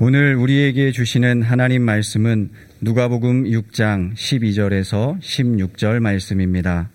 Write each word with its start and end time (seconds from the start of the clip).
오늘 0.00 0.36
우리에게 0.36 0.92
주시는 0.92 1.42
하나님 1.42 1.82
말씀은 1.82 2.50
누가복음 2.80 3.46
6장 3.46 4.14
12절에서 4.14 5.18
16절 5.20 5.98
말씀입니다. 5.98 6.88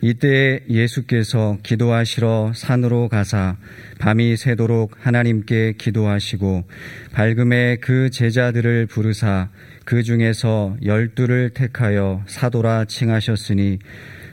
이때 0.00 0.60
예수께서 0.66 1.58
기도하시러 1.62 2.52
산으로 2.54 3.10
가사 3.10 3.58
밤이 3.98 4.38
새도록 4.38 4.92
하나님께 4.98 5.74
기도하시고 5.76 6.64
밝음에 7.12 7.76
그 7.82 8.08
제자들을 8.08 8.86
부르사 8.86 9.50
그 9.84 10.02
중에서 10.02 10.74
열두를 10.82 11.50
택하여 11.50 12.22
사도라 12.28 12.86
칭하셨으니 12.86 13.78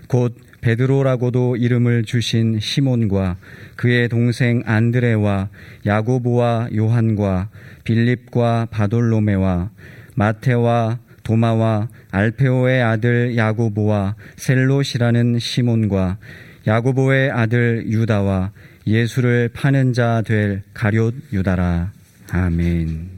곧 0.08 0.38
베드로라고도 0.64 1.58
이름을 1.58 2.06
주신 2.06 2.60
시몬과 2.60 3.36
그의 3.76 4.08
동생 4.08 4.64
안드레와 4.66 5.50
야고보와 5.86 6.70
요한과 6.74 7.50
빌립과 7.84 8.68
바돌로메와 8.72 9.72
마테와 10.16 11.00
도마와 11.24 11.90
알페오의 12.12 12.82
아들 12.82 13.36
야고보와 13.36 14.16
셀롯이라는 14.38 15.40
시몬과 15.40 16.18
야고보의 16.66 17.32
아들 17.32 17.84
유다와 17.88 18.52
예수를 18.88 19.50
파는 19.54 19.92
자 19.92 20.22
될 20.26 20.62
가룟 20.74 21.24
유다라. 21.34 21.92
아멘. 22.32 23.10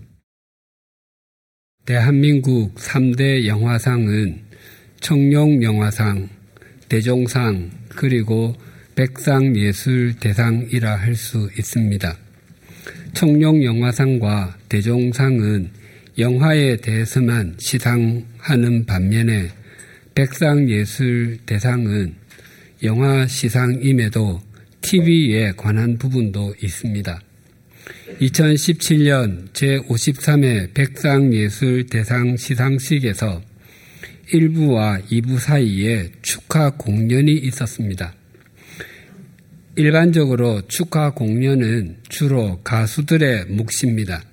대한민국 1.85 2.73
3대 2.75 3.45
영화상은 3.45 4.41
청룡 4.99 5.61
영화상, 5.61 6.27
대종상, 6.89 7.71
그리고 7.89 8.55
백상예술대상이라 8.95 10.95
할 10.95 11.15
수 11.15 11.49
있습니다. 11.57 12.17
청룡 13.13 13.63
영화상과 13.63 14.57
대종상은 14.69 15.69
영화에 16.17 16.77
대해서만 16.77 17.55
시상하는 17.59 18.85
반면에 18.85 19.49
백상예술대상은 20.15 22.15
영화 22.83 23.27
시상임에도 23.27 24.41
TV에 24.81 25.53
관한 25.57 25.97
부분도 25.97 26.55
있습니다. 26.61 27.21
2017년 28.21 29.49
제53회 29.51 30.73
백상예술대상 30.73 32.37
시상식에서 32.37 33.41
1부와 34.31 35.03
2부 35.09 35.37
사이에 35.39 36.11
축하 36.21 36.71
공연이 36.71 37.33
있었습니다. 37.33 38.13
일반적으로 39.75 40.61
축하 40.67 41.11
공연은 41.11 41.97
주로 42.07 42.61
가수들의 42.63 43.45
몫입니다. 43.47 44.23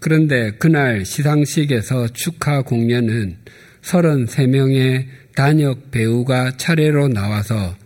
그런데 0.00 0.52
그날 0.52 1.04
시상식에서 1.04 2.08
축하 2.08 2.62
공연은 2.62 3.36
33명의 3.82 5.06
단역 5.34 5.90
배우가 5.90 6.56
차례로 6.56 7.08
나와서 7.08 7.76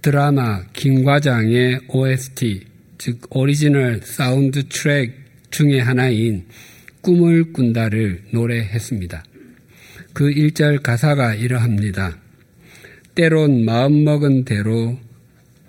드라마 0.00 0.62
김과장의 0.72 1.80
OST, 1.88 2.64
즉 2.98 3.20
오리지널 3.30 4.00
사운드 4.04 4.68
트랙 4.68 5.12
중의 5.50 5.82
하나인 5.82 6.46
꿈을 7.00 7.52
꾼다를 7.52 8.22
노래했습니다. 8.32 9.24
그 10.18 10.32
1절 10.32 10.82
가사가 10.82 11.36
이러합니다. 11.36 12.18
때론 13.14 13.64
마음먹은 13.64 14.46
대로 14.46 14.98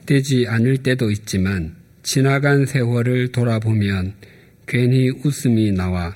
되지 0.07 0.47
않을 0.47 0.77
때도 0.77 1.11
있지만 1.11 1.75
지나간 2.01 2.65
세월을 2.65 3.31
돌아보면 3.31 4.15
괜히 4.65 5.11
웃음이 5.23 5.73
나와 5.73 6.15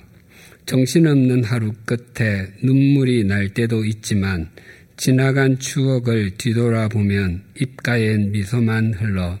정신없는 0.66 1.44
하루 1.44 1.74
끝에 1.84 2.48
눈물이 2.60 3.22
날 3.22 3.50
때도 3.50 3.84
있지만 3.84 4.50
지나간 4.96 5.60
추억을 5.60 6.32
뒤돌아보면 6.36 7.40
입가엔 7.60 8.32
미소만 8.32 8.94
흘러 8.94 9.38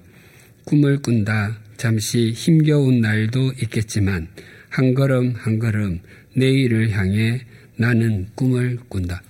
꿈을 0.66 1.02
꾼다 1.02 1.58
잠시 1.78 2.30
힘겨운 2.30 3.00
날도 3.00 3.54
있겠지만 3.60 4.28
한 4.68 4.94
걸음 4.94 5.34
한 5.34 5.58
걸음 5.58 5.98
내일을 6.36 6.92
향해 6.92 7.40
나는 7.76 8.28
꿈을 8.34 8.78
꾼다. 8.88 9.22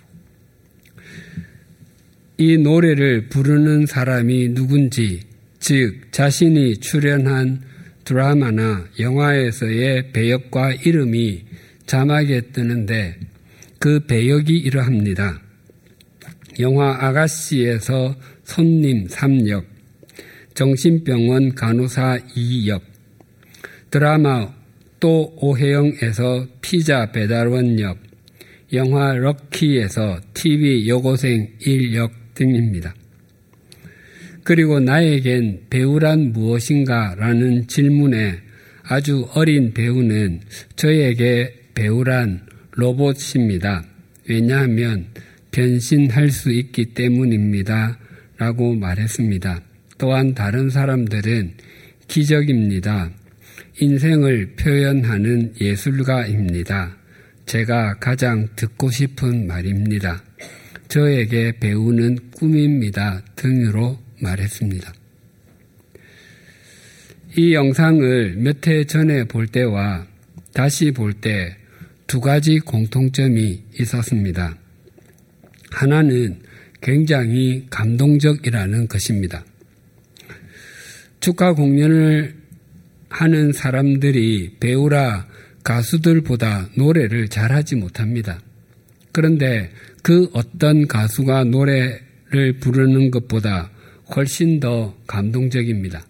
이 2.37 2.59
노래를 2.59 3.29
부르는 3.29 3.87
사람이 3.87 4.51
누군지, 4.55 5.21
즉, 5.61 6.13
자신이 6.13 6.79
출연한 6.79 7.63
드라마나 8.05 8.87
영화에서의 8.99 10.13
배역과 10.13 10.73
이름이 10.75 11.45
자막에 11.87 12.41
뜨는데 12.53 13.19
그 13.79 14.01
배역이 14.01 14.57
이러합니다. 14.57 15.41
영화 16.61 16.97
아가씨에서 17.07 18.17
손님 18.45 19.07
3역, 19.07 19.65
정신병원 20.55 21.55
간호사 21.55 22.19
2역, 22.37 22.81
드라마 23.91 24.53
또 25.01 25.35
오해영에서 25.37 26.47
피자 26.61 27.13
배달원 27.13 27.79
역, 27.81 27.99
영화 28.75 29.15
럭키에서 29.15 30.21
TV 30.35 30.89
여고생 30.89 31.49
1역 31.61 32.11
등입니다. 32.35 32.95
그리고 34.43 34.79
나에겐 34.79 35.63
배우란 35.71 36.33
무엇인가 36.33 37.15
라는 37.17 37.67
질문에 37.67 38.41
아주 38.83 39.27
어린 39.35 39.73
배우는 39.73 40.41
저에게 40.77 41.55
배우란 41.75 42.47
로봇입니다. 42.73 43.85
왜냐하면 44.29 45.07
변신할 45.51 46.31
수 46.31 46.53
있기 46.53 46.87
때문입니다. 46.95 47.99
라고 48.37 48.75
말했습니다. 48.75 49.63
또한 49.97 50.35
다른 50.35 50.69
사람들은 50.69 51.53
기적입니다. 52.09 53.11
인생을 53.81 54.55
표현하는 54.57 55.55
예술가입니다. 55.61 56.97
제가 57.47 57.99
가장 57.99 58.49
듣고 58.57 58.91
싶은 58.91 59.47
말입니다. 59.47 60.23
저에게 60.89 61.59
배우는 61.59 62.31
꿈입니다. 62.37 63.23
등으로 63.37 63.99
말했습니다. 64.21 64.93
이 67.37 67.53
영상을 67.55 68.37
몇 68.37 68.67
해 68.67 68.85
전에 68.85 69.25
볼 69.25 69.47
때와 69.47 70.07
다시 70.53 70.91
볼 70.93 71.15
때 71.21 71.57
두 72.07 72.21
가지 72.21 72.61
공통점이 72.61 73.63
있었습니다. 73.81 74.57
하나는 75.71 76.39
굉장히 76.81 77.67
감동적이라는 77.71 78.87
것입니다. 78.89 79.45
축하 81.19 81.55
공연을 81.55 82.37
하는 83.09 83.53
사람들이 83.53 84.57
배우라 84.61 85.27
가수들보다 85.65 86.69
노래를 86.77 87.29
잘하지 87.29 87.77
못합니다. 87.77 88.41
그런데 89.13 89.71
그 90.03 90.29
어떤 90.33 90.87
가수가 90.87 91.45
노래를 91.45 92.59
부르는 92.61 93.11
것보다 93.11 93.71
훨씬 94.15 94.61
더 94.61 94.95
감동적입니다. 95.07 96.07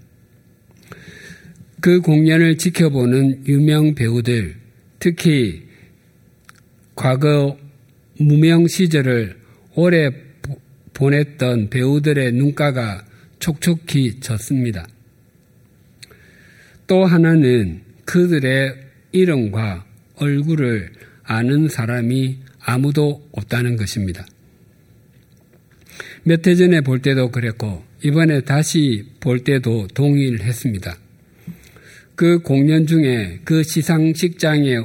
그 1.81 2.00
공연을 2.00 2.59
지켜보는 2.59 3.47
유명 3.47 3.94
배우들, 3.94 4.56
특히 4.98 5.65
과거 6.94 7.59
무명 8.19 8.66
시절을 8.66 9.36
오래 9.75 10.10
보냈던 10.94 11.69
배우들의 11.69 12.32
눈가가 12.32 13.04
촉촉히 13.38 14.21
졌습니다. 14.21 14.86
또 16.86 17.04
하나는 17.04 17.82
그들의 18.04 18.84
이름과 19.14 19.86
얼굴을 20.16 20.91
아는 21.22 21.68
사람이 21.68 22.39
아무도 22.60 23.27
없다는 23.33 23.77
것입니다. 23.77 24.27
몇 26.24 26.47
해 26.47 26.54
전에 26.54 26.80
볼 26.80 27.00
때도 27.00 27.30
그랬고 27.30 27.84
이번에 28.03 28.41
다시 28.41 29.04
볼 29.21 29.44
때도 29.44 29.86
동일했습니다. 29.94 30.97
그 32.16 32.41
공연 32.41 32.86
중에 32.86 33.41
그 33.44 33.62
시상식장에 33.62 34.78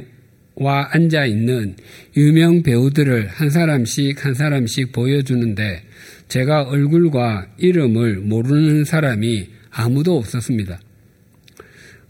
와 0.55 0.89
앉아 0.91 1.25
있는 1.25 1.75
유명 2.15 2.61
배우들을 2.63 3.27
한 3.29 3.49
사람씩 3.49 4.25
한 4.25 4.33
사람씩 4.33 4.91
보여주는데 4.91 5.83
제가 6.27 6.63
얼굴과 6.63 7.47
이름을 7.57 8.17
모르는 8.17 8.83
사람이 8.83 9.47
아무도 9.71 10.17
없었습니다. 10.17 10.79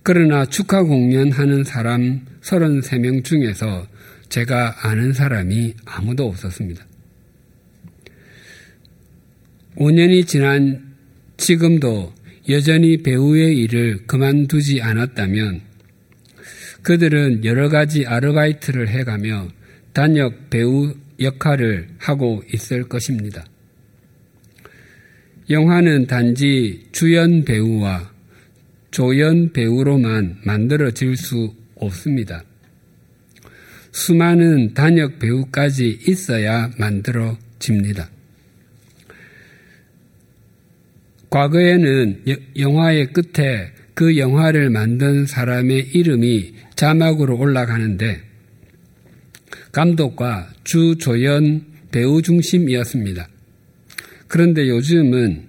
그러나 0.02 0.46
축하 0.46 0.82
공연하는 0.82 1.64
사람 1.64 2.24
33명 2.42 3.22
중에서 3.24 3.86
제가 4.28 4.88
아는 4.88 5.12
사람이 5.12 5.74
아무도 5.84 6.26
없었습니다. 6.26 6.86
5년이 9.76 10.26
지난 10.26 10.94
지금도 11.36 12.12
여전히 12.48 13.02
배우의 13.02 13.56
일을 13.58 14.06
그만두지 14.06 14.80
않았다면 14.82 15.60
그들은 16.82 17.44
여러 17.44 17.68
가지 17.68 18.06
아르바이트를 18.06 18.88
해가며 18.88 19.48
단역 19.92 20.50
배우 20.50 20.94
역할을 21.20 21.88
하고 21.98 22.42
있을 22.52 22.88
것입니다. 22.88 23.44
영화는 25.50 26.06
단지 26.06 26.86
주연 26.92 27.44
배우와 27.44 28.10
조연 28.90 29.52
배우로만 29.52 30.40
만들어질 30.44 31.16
수 31.16 31.54
없습니다. 31.76 32.42
수많은 33.92 34.74
단역 34.74 35.18
배우까지 35.18 36.00
있어야 36.06 36.70
만들어집니다. 36.78 38.10
과거에는 41.30 42.24
영화의 42.58 43.12
끝에 43.12 43.72
그 43.94 44.16
영화를 44.16 44.70
만든 44.70 45.26
사람의 45.26 45.90
이름이 45.94 46.54
자막으로 46.74 47.38
올라가는데 47.38 48.20
감독과 49.72 50.50
주 50.64 50.96
조연 50.98 51.64
배우 51.92 52.22
중심이었습니다. 52.22 53.28
그런데 54.26 54.68
요즘은 54.68 55.44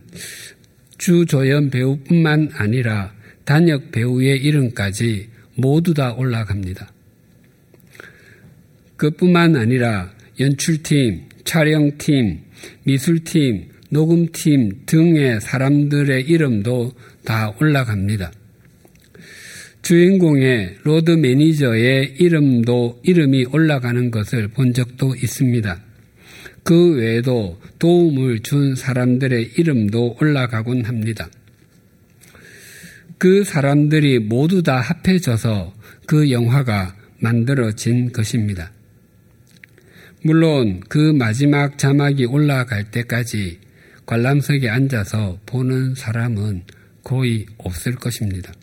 주 0.98 1.26
조연 1.26 1.70
배우뿐만 1.70 2.52
아니라 2.54 3.14
단역 3.46 3.92
배우의 3.92 4.44
이름까지 4.44 5.30
모두 5.56 5.94
다 5.94 6.14
올라갑니다. 6.14 6.92
그뿐만 8.98 9.56
아니라 9.56 10.12
연출팀, 10.40 11.24
촬영팀, 11.44 12.40
미술팀, 12.84 13.70
녹음팀 13.90 14.84
등의 14.86 15.42
사람들의 15.42 16.28
이름도 16.28 16.94
다 17.26 17.54
올라갑니다. 17.60 18.32
주인공의 19.82 20.78
로드 20.84 21.12
매니저의 21.12 22.16
이름도 22.20 23.02
이름이 23.04 23.46
올라가는 23.52 24.12
것을 24.12 24.48
본 24.50 24.74
적도 24.74 25.16
있습니다. 25.16 25.82
그 26.64 26.96
외에도 26.96 27.60
도움을 27.80 28.42
준 28.42 28.76
사람들의 28.76 29.54
이름도 29.58 30.18
올라가곤 30.22 30.86
합니다. 30.86 31.30
그 33.22 33.44
사람들이 33.44 34.18
모두 34.18 34.64
다 34.64 34.82
합해져서 34.82 35.76
그 36.08 36.32
영화가 36.32 36.96
만들어진 37.20 38.12
것입니다. 38.12 38.72
물론 40.24 40.80
그 40.90 40.98
마지막 40.98 41.78
자막이 41.78 42.26
올라갈 42.26 42.90
때까지 42.90 43.60
관람석에 44.08 44.68
앉아서 44.68 45.38
보는 45.46 45.94
사람은 45.94 46.64
거의 47.04 47.46
없을 47.60 47.94
것입니다. 47.94 48.54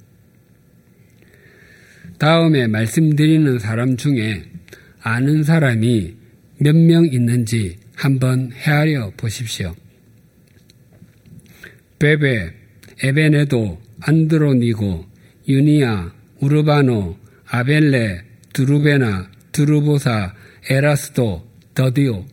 다음에 2.19 2.67
말씀드리는 2.67 3.61
사람 3.61 3.97
중에 3.97 4.43
아는 5.01 5.45
사람이 5.45 6.17
몇 6.59 6.75
명 6.75 7.07
있는지 7.07 7.79
한번 7.95 8.51
헤아려 8.51 9.13
보십시오. 9.17 9.77
베베, 12.01 12.53
에베네도, 13.05 13.88
안드로니고, 14.00 15.05
유니아, 15.49 16.12
우르바노, 16.41 17.17
아벨레, 17.47 18.23
두루베나, 18.53 19.31
두루보사, 19.53 20.35
에라스도, 20.71 21.47
더디오. 21.75 22.25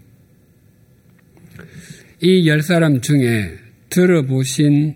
이 2.21 2.47
열 2.47 2.61
사람 2.61 3.01
중에 3.01 3.57
들어보신 3.89 4.95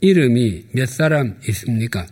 이름이 0.00 0.66
몇 0.72 0.88
사람 0.88 1.36
있습니까? 1.48 2.06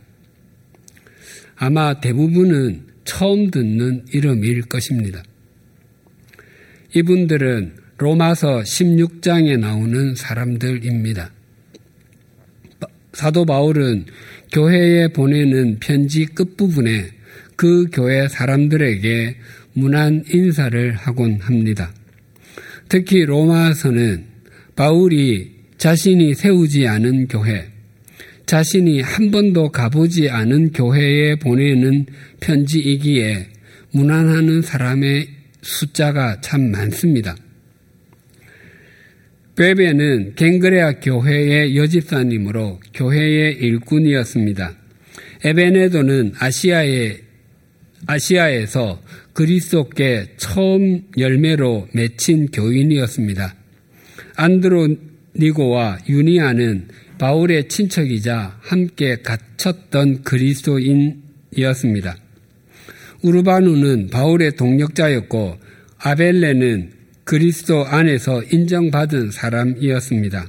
아마 1.55 2.01
대부분은 2.01 2.87
처음 3.05 3.51
듣는 3.51 4.05
이름일 4.13 4.63
것입니다. 4.63 5.23
이분들은 6.95 7.77
로마서 7.99 8.61
16장에 8.61 9.59
나오는 9.59 10.15
사람들입니다. 10.15 11.31
사도 13.17 13.47
바울은 13.47 14.05
교회에 14.53 15.09
보내는 15.09 15.79
편지 15.81 16.27
끝부분에 16.27 17.07
그 17.57 17.87
교회 17.91 18.29
사람들에게 18.29 19.37
문안 19.73 20.23
인사를 20.31 20.95
하곤 20.95 21.39
합니다. 21.41 21.95
특히 22.91 23.25
로마서는 23.25 24.27
바울이 24.77 25.51
자신이 25.79 26.35
세우지 26.35 26.87
않은 26.87 27.29
교회, 27.29 27.71
자신이 28.45 29.01
한 29.01 29.31
번도 29.31 29.71
가보지 29.71 30.29
않은 30.29 30.73
교회에 30.73 31.37
보내는 31.37 32.05
편지이기에 32.41 33.47
무난하는 33.93 34.61
사람의 34.61 35.27
숫자가 35.63 36.43
참 36.43 36.71
많습니다. 36.71 37.35
베베는 39.57 40.35
갱그레아 40.37 41.01
교회의 41.01 41.77
여집사님으로 41.79 42.79
교회의 42.93 43.55
일꾼이었습니다. 43.55 44.77
에베네도는 45.45 46.35
아시아의 46.39 47.21
아시아에서 48.07 49.01
그리스도께 49.33 50.35
처음 50.37 51.05
열매로 51.17 51.89
맺힌 51.93 52.49
교인이었습니다. 52.49 53.55
안드로니고와 54.37 56.01
유니아는 56.07 56.89
바울의 57.19 57.69
친척이자 57.69 58.59
함께 58.61 59.17
갇혔던 59.23 60.23
그리스도인이었습니다. 60.23 62.17
우르바누는 63.23 64.11
바울의 64.11 64.57
동력자였고 64.57 65.57
아벨레는 65.99 66.96
그리스도 67.27 67.85
안에서 67.85 68.43
인정받은 68.45 69.31
사람이었습니다. 69.33 70.47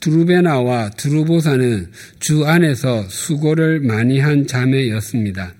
두루베나와 0.00 0.90
두루보사는 0.90 1.92
주 2.18 2.44
안에서 2.44 3.04
수고를 3.08 3.78
많이 3.78 4.18
한 4.18 4.48
자매였습니다. 4.48 5.54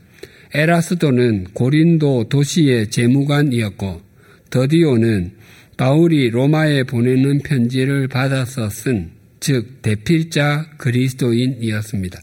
에라스도는 0.55 1.49
고린도 1.53 2.29
도시의 2.29 2.91
재무관이었고 2.91 4.01
더디오는 4.51 5.31
바울이 5.77 6.31
로마에 6.31 6.83
보내는 6.83 7.43
편지를 7.45 8.09
받아서 8.09 8.69
쓴 8.69 9.19
즉 9.41 9.83
대필자 9.83 10.67
그리스도인이었습니다. 10.79 12.21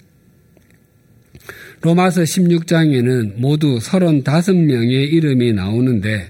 로마서 1.82 2.24
16장에는 2.24 3.34
모두 3.38 3.78
35명의 3.78 5.14
이름이 5.14 5.54
나오는데 5.54 6.28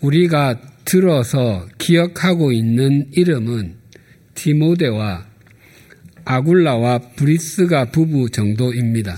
우리가 0.00 0.60
들어서 0.90 1.68
기억하고 1.78 2.50
있는 2.50 3.06
이름은 3.12 3.74
티모데와 4.34 5.24
아굴라와 6.24 6.98
브리스가 7.14 7.92
부부 7.92 8.30
정도입니다. 8.30 9.16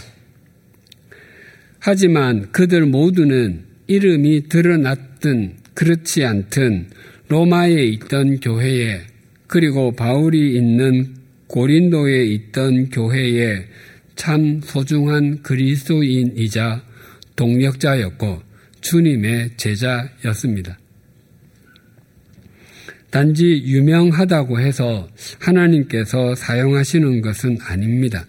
하지만 1.79 2.53
그들 2.53 2.85
모두는 2.85 3.65
이름이 3.87 4.51
드러났든 4.51 5.55
그렇지 5.73 6.27
않든 6.27 6.91
로마에 7.29 7.85
있던 7.85 8.41
교회에 8.41 9.01
그리고 9.47 9.93
바울이 9.93 10.55
있는 10.55 11.15
고린도에 11.47 12.27
있던 12.27 12.91
교회에 12.91 13.65
참 14.15 14.61
소중한 14.63 15.43
그리스도인이자 15.43 16.83
동력자였고 17.35 18.43
주님의 18.83 19.53
제자였습니다. 19.57 20.82
단지 23.13 23.63
유명하다고 23.67 24.59
해서 24.59 25.07
하나님께서 25.39 26.35
사용하시는 26.35 27.21
것은 27.21 27.59
아닙니다. 27.61 28.25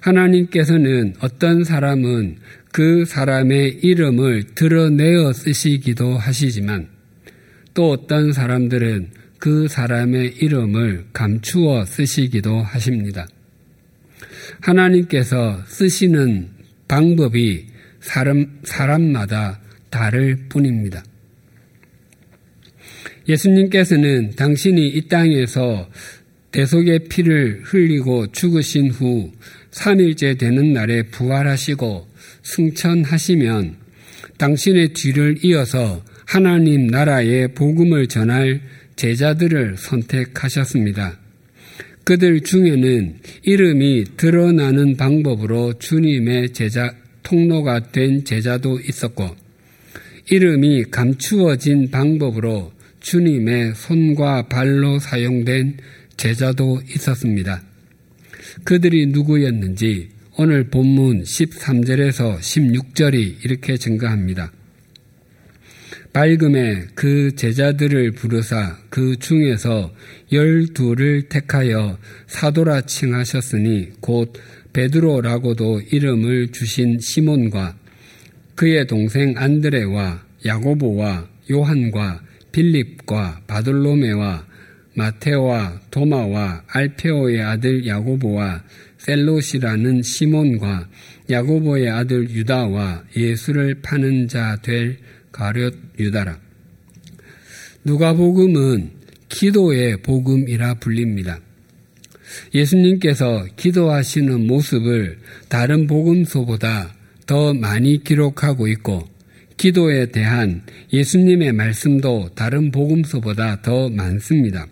하나님께서는 0.00 1.14
어떤 1.20 1.64
사람은 1.64 2.36
그 2.70 3.04
사람의 3.04 3.80
이름을 3.82 4.54
드러내어 4.54 5.32
쓰시기도 5.32 6.16
하시지만 6.16 6.88
또 7.74 7.90
어떤 7.90 8.32
사람들은 8.32 9.10
그 9.40 9.66
사람의 9.66 10.36
이름을 10.40 11.06
감추어 11.12 11.84
쓰시기도 11.84 12.60
하십니다. 12.60 13.26
하나님께서 14.60 15.64
쓰시는 15.66 16.48
방법이 16.86 17.66
사람, 17.98 18.60
사람마다 18.62 19.60
다를 19.90 20.46
뿐입니다. 20.48 21.02
예수님께서는 23.28 24.32
당신이 24.36 24.88
이 24.88 25.08
땅에서 25.08 25.88
대속의 26.50 27.08
피를 27.10 27.60
흘리고 27.62 28.32
죽으신 28.32 28.90
후 28.90 29.30
3일째 29.70 30.38
되는 30.38 30.72
날에 30.72 31.02
부활하시고 31.02 32.08
승천하시면 32.42 33.76
당신의 34.38 34.94
뒤를 34.94 35.36
이어서 35.42 36.02
하나님 36.26 36.86
나라의 36.86 37.54
복음을 37.54 38.06
전할 38.06 38.60
제자들을 38.96 39.76
선택하셨습니다. 39.76 41.18
그들 42.04 42.40
중에는 42.40 43.16
이름이 43.42 44.04
드러나는 44.16 44.96
방법으로 44.96 45.74
주님의 45.78 46.54
제자, 46.54 46.94
통로가 47.22 47.92
된 47.92 48.24
제자도 48.24 48.80
있었고 48.80 49.36
이름이 50.30 50.84
감추어진 50.90 51.90
방법으로 51.90 52.72
주님의 53.00 53.74
손과 53.74 54.48
발로 54.48 54.98
사용된 54.98 55.78
제자도 56.16 56.80
있었습니다. 56.94 57.62
그들이 58.64 59.06
누구였는지 59.06 60.10
오늘 60.36 60.68
본문 60.68 61.22
13절에서 61.22 62.38
16절이 62.38 63.44
이렇게 63.44 63.76
증가합니다. 63.76 64.52
밝음에 66.12 66.86
그 66.94 67.34
제자들을 67.36 68.12
부르사 68.12 68.78
그 68.88 69.16
중에서 69.18 69.92
열두를 70.32 71.28
택하여 71.28 71.98
사도라 72.26 72.82
칭하셨으니 72.82 74.00
곧 74.00 74.32
베드로라고도 74.72 75.82
이름을 75.92 76.52
주신 76.52 76.98
시몬과 76.98 77.76
그의 78.54 78.86
동생 78.86 79.34
안드레와 79.36 80.24
야고보와 80.44 81.28
요한과 81.50 82.22
빌립과 82.52 83.42
바돌로메와 83.46 84.46
마테오와 84.94 85.80
도마와 85.90 86.64
알페오의 86.66 87.42
아들 87.42 87.86
야고보와 87.86 88.64
셀롯이라는 88.98 90.02
시몬과 90.02 90.88
야고보의 91.30 91.88
아들 91.88 92.28
유다와 92.30 93.04
예수를 93.16 93.80
파는 93.82 94.28
자 94.28 94.56
될 94.62 94.98
가룟 95.32 95.70
유다라. 95.98 96.38
누가복음은 97.84 98.90
기도의 99.28 99.98
복음이라 100.02 100.74
불립니다. 100.74 101.38
예수님께서 102.54 103.46
기도하시는 103.56 104.46
모습을 104.46 105.18
다른 105.48 105.86
복음서보다 105.86 106.94
더 107.26 107.54
많이 107.54 108.02
기록하고 108.02 108.66
있고 108.68 109.08
기도에 109.58 110.06
대한 110.06 110.62
예수님의 110.92 111.52
말씀도 111.52 112.30
다른 112.34 112.70
복음서보다 112.70 113.60
더 113.60 113.90
많습니다. 113.90 114.66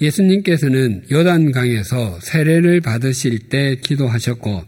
예수님께서는 0.00 1.04
요단강에서 1.10 2.20
세례를 2.20 2.82
받으실 2.82 3.38
때 3.48 3.76
기도하셨고 3.76 4.64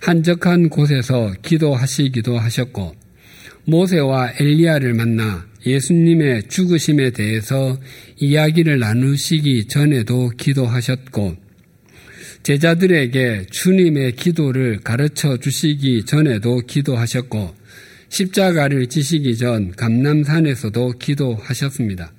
한적한 0.00 0.70
곳에서 0.70 1.34
기도하시기도 1.42 2.38
하셨고 2.38 2.94
모세와 3.66 4.34
엘리야를 4.38 4.94
만나 4.94 5.46
예수님의 5.66 6.48
죽으심에 6.48 7.10
대해서 7.10 7.78
이야기를 8.18 8.78
나누시기 8.78 9.66
전에도 9.66 10.30
기도하셨고 10.30 11.43
제자들에게 12.44 13.46
주님의 13.50 14.16
기도를 14.16 14.80
가르쳐 14.80 15.38
주시기 15.38 16.04
전에도 16.04 16.58
기도하셨고 16.58 17.54
십자가를 18.10 18.86
지시기 18.88 19.38
전 19.38 19.72
감남산에서도 19.72 20.92
기도하셨습니다. 20.98 22.12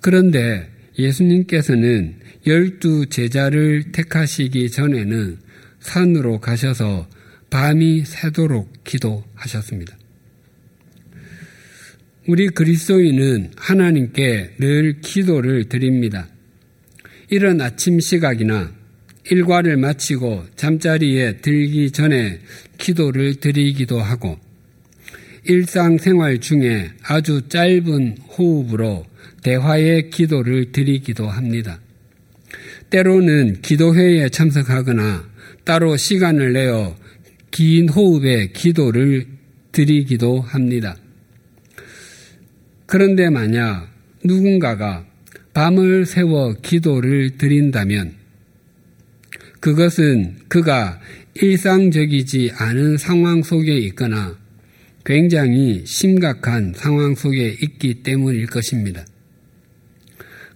그런데 0.00 0.70
예수님께서는 0.96 2.14
열두 2.46 3.06
제자를 3.06 3.90
택하시기 3.90 4.70
전에는 4.70 5.38
산으로 5.80 6.38
가셔서 6.38 7.08
밤이 7.50 8.04
새도록 8.04 8.84
기도하셨습니다. 8.84 9.98
우리 12.28 12.48
그리스도인은 12.50 13.50
하나님께 13.56 14.54
늘 14.60 15.00
기도를 15.00 15.64
드립니다. 15.64 16.28
이런 17.30 17.60
아침 17.60 17.98
시각이나 17.98 18.81
일과를 19.30 19.76
마치고 19.76 20.44
잠자리에 20.56 21.38
들기 21.38 21.90
전에 21.90 22.40
기도를 22.78 23.36
드리기도 23.36 24.00
하고 24.00 24.38
일상생활 25.44 26.40
중에 26.40 26.90
아주 27.02 27.48
짧은 27.48 28.18
호흡으로 28.36 29.06
대화의 29.42 30.10
기도를 30.10 30.72
드리기도 30.72 31.28
합니다. 31.28 31.80
때로는 32.90 33.62
기도회에 33.62 34.28
참석하거나 34.28 35.28
따로 35.64 35.96
시간을 35.96 36.52
내어 36.52 36.96
긴 37.50 37.88
호흡의 37.88 38.52
기도를 38.52 39.26
드리기도 39.72 40.40
합니다. 40.40 40.96
그런데 42.86 43.30
만약 43.30 43.88
누군가가 44.24 45.06
밤을 45.54 46.06
새워 46.06 46.54
기도를 46.54 47.38
드린다면 47.38 48.21
그것은 49.62 50.38
그가 50.48 51.00
일상적이지 51.34 52.50
않은 52.52 52.98
상황 52.98 53.44
속에 53.44 53.72
있거나 53.78 54.36
굉장히 55.04 55.84
심각한 55.86 56.72
상황 56.74 57.14
속에 57.14 57.56
있기 57.62 58.02
때문일 58.02 58.46
것입니다. 58.46 59.06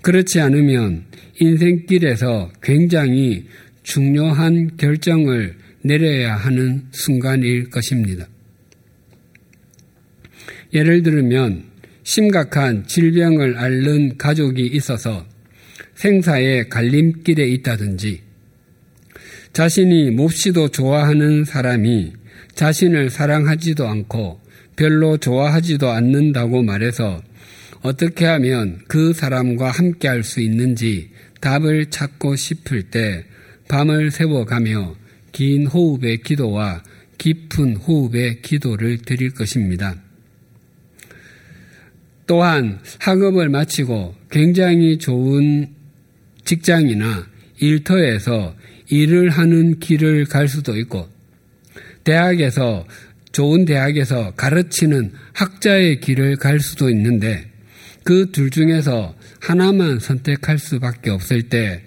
그렇지 0.02 0.40
않으면 0.40 1.04
인생길에서 1.38 2.50
굉장히 2.60 3.46
중요한 3.84 4.76
결정을 4.76 5.54
내려야 5.82 6.34
하는 6.34 6.82
순간일 6.90 7.70
것입니다. 7.70 8.26
예를 10.74 11.04
들면 11.04 11.62
심각한 12.02 12.84
질병을 12.88 13.56
앓는 13.56 14.18
가족이 14.18 14.66
있어서 14.66 15.24
생사의 15.94 16.68
갈림길에 16.68 17.46
있다든지 17.46 18.25
자신이 19.56 20.10
몹시도 20.10 20.68
좋아하는 20.68 21.46
사람이 21.46 22.12
자신을 22.56 23.08
사랑하지도 23.08 23.88
않고 23.88 24.38
별로 24.76 25.16
좋아하지도 25.16 25.88
않는다고 25.88 26.62
말해서 26.62 27.22
어떻게 27.80 28.26
하면 28.26 28.80
그 28.86 29.14
사람과 29.14 29.70
함께 29.70 30.08
할 30.08 30.24
수 30.24 30.42
있는지 30.42 31.08
답을 31.40 31.86
찾고 31.86 32.36
싶을 32.36 32.82
때 32.82 33.24
밤을 33.68 34.10
새워가며 34.10 34.94
긴 35.32 35.66
호흡의 35.66 36.18
기도와 36.18 36.82
깊은 37.16 37.76
호흡의 37.76 38.42
기도를 38.42 38.98
드릴 38.98 39.30
것입니다. 39.30 39.94
또한 42.26 42.78
학업을 42.98 43.48
마치고 43.48 44.16
굉장히 44.30 44.98
좋은 44.98 45.68
직장이나 46.44 47.26
일터에서 47.58 48.54
일을 48.88 49.30
하는 49.30 49.78
길을 49.78 50.26
갈 50.26 50.48
수도 50.48 50.76
있고 50.76 51.08
대학에서 52.04 52.86
좋은 53.32 53.64
대학에서 53.64 54.32
가르치는 54.34 55.12
학자의 55.32 56.00
길을 56.00 56.36
갈 56.36 56.60
수도 56.60 56.88
있는데 56.90 57.50
그 58.06 58.30
둘 58.30 58.50
중에서 58.50 59.16
하나만 59.40 59.98
선택할 59.98 60.58
수밖에 60.58 61.10
없을 61.10 61.42
때 61.42 61.82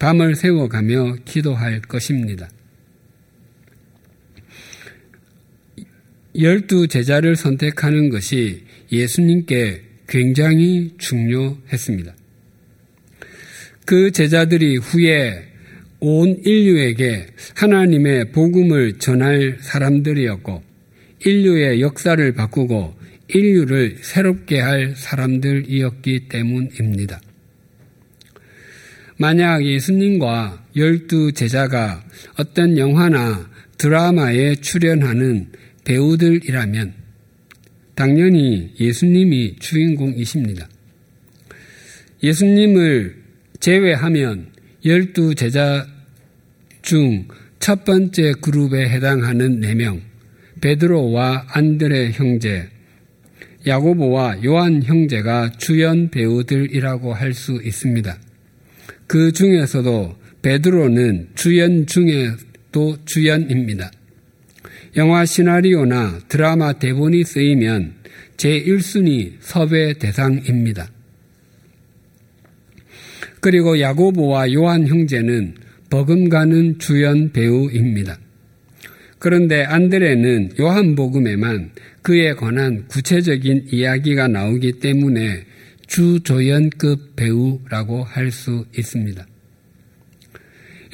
밤을 0.00 0.34
새워가며 0.34 1.18
기도할 1.24 1.80
것입니다. 1.82 2.50
열두 6.36 6.88
제자를 6.88 7.36
선택하는 7.36 8.08
것이 8.08 8.64
예수님께 8.90 9.82
굉장히 10.08 10.94
중요했습니다. 10.98 12.12
그 13.84 14.10
제자들이 14.10 14.78
후에 14.78 15.51
온 16.04 16.36
인류에게 16.44 17.28
하나님의 17.54 18.32
복음을 18.32 18.98
전할 18.98 19.58
사람들이었고 19.60 20.60
인류의 21.24 21.80
역사를 21.80 22.32
바꾸고 22.32 22.96
인류를 23.28 23.98
새롭게 24.00 24.58
할 24.58 24.94
사람들이었기 24.96 26.26
때문입니다. 26.28 27.20
만약 29.16 29.64
예수님과 29.64 30.66
열두 30.74 31.34
제자가 31.34 32.02
어떤 32.36 32.76
영화나 32.78 33.48
드라마에 33.78 34.56
출연하는 34.56 35.52
배우들이라면 35.84 36.94
당연히 37.94 38.74
예수님이 38.80 39.54
주인공이십니다. 39.60 40.68
예수님을 42.24 43.22
제외하면 43.60 44.50
열두 44.84 45.36
제자 45.36 45.91
중 46.82 47.26
첫 47.62 47.84
번째 47.84 48.32
그룹에 48.40 48.88
해당하는 48.88 49.60
네 49.60 49.76
명, 49.76 50.02
베드로와 50.60 51.46
안드레 51.46 52.10
형제, 52.10 52.68
야고보와 53.64 54.42
요한 54.44 54.82
형제가 54.82 55.52
주연 55.58 56.10
배우들이라고 56.10 57.14
할 57.14 57.34
수 57.34 57.60
있습니다. 57.62 58.18
그 59.06 59.30
중에서도 59.30 60.16
베드로는 60.42 61.28
주연 61.36 61.86
중에도 61.86 62.96
주연입니다. 63.04 63.92
영화 64.96 65.24
시나리오나 65.24 66.18
드라마 66.28 66.72
대본이 66.72 67.22
쓰이면 67.22 67.94
제1순위 68.38 69.34
섭외 69.38 69.92
대상입니다. 69.92 70.90
그리고 73.40 73.78
야고보와 73.78 74.52
요한 74.52 74.88
형제는 74.88 75.61
버금가는 75.92 76.78
주연 76.78 77.32
배우입니다. 77.32 78.18
그런데 79.18 79.62
안드레는 79.62 80.52
요한복음에만 80.58 81.72
그에 82.00 82.32
관한 82.32 82.86
구체적인 82.88 83.66
이야기가 83.70 84.26
나오기 84.26 84.80
때문에 84.80 85.44
주조연급 85.86 87.14
배우라고 87.14 88.04
할 88.04 88.32
수 88.32 88.64
있습니다. 88.74 89.26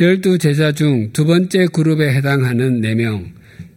열두 0.01 0.39
제자 0.39 0.73
중 0.73 1.13
두 1.13 1.25
번째 1.25 1.69
그룹에 1.73 2.13
해당하는 2.13 2.81
네 2.81 2.97
명, 2.97 3.33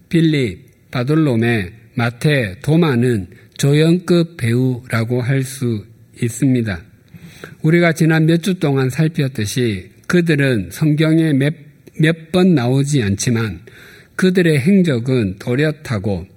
빌립, 0.10 0.90
바돌로메, 0.90 1.72
마테, 1.94 2.56
도마는 2.64 3.28
조연급 3.58 4.38
배우라고 4.38 5.22
할 5.22 5.44
수 5.44 5.86
있습니다. 6.20 6.82
우리가 7.62 7.94
지난 7.94 8.26
몇 8.26 8.42
주 8.42 8.56
동안 8.56 8.90
살폈듯이 8.90 9.92
그들은 10.12 10.72
성경에 10.72 11.32
몇 11.32 12.32
번 12.34 12.54
나오지 12.54 13.02
않지만 13.02 13.62
그들의 14.18 14.60
행적은 14.60 15.38
또렷하고 15.40 16.28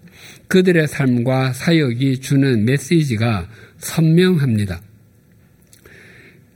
그들의 0.47 0.87
삶과 0.87 1.55
사역이 1.55 2.21
주는 2.21 2.65
메시지가 2.65 3.49
선명합니다. 3.79 4.81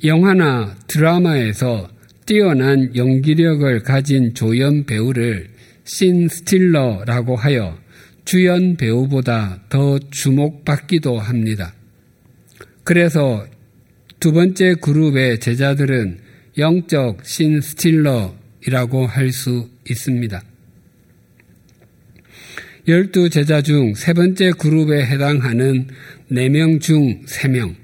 영화나 0.05 0.77
드라마에서 0.87 1.91
뛰어난 2.25 2.95
연기력을 2.95 3.83
가진 3.83 4.33
조연 4.35 4.87
배우를 4.87 5.49
scene 5.83 6.29
stealer라고 6.29 7.35
하여 7.35 7.77
주연 8.25 8.77
배우보다 8.77 9.65
더 9.69 9.99
주목받기도 9.99 11.19
합니다. 11.19 11.75
그래서 12.85 13.45
두 14.21 14.31
번째 14.31 14.77
그룹의 14.77 15.41
제자들은 15.41 16.28
영적 16.59 17.25
scene 17.25 17.61
stealer이라고 17.61 19.07
할 19.07 19.33
수 19.33 19.69
있습니다. 19.89 20.43
열두 22.89 23.31
제자 23.31 23.63
중 23.63 23.95
세 23.95 24.13
번째 24.13 24.51
그룹에 24.53 25.05
해당하는 25.07 25.87
네 26.29 26.49
명 26.49 26.81
중 26.81 27.23
세명 27.27 27.77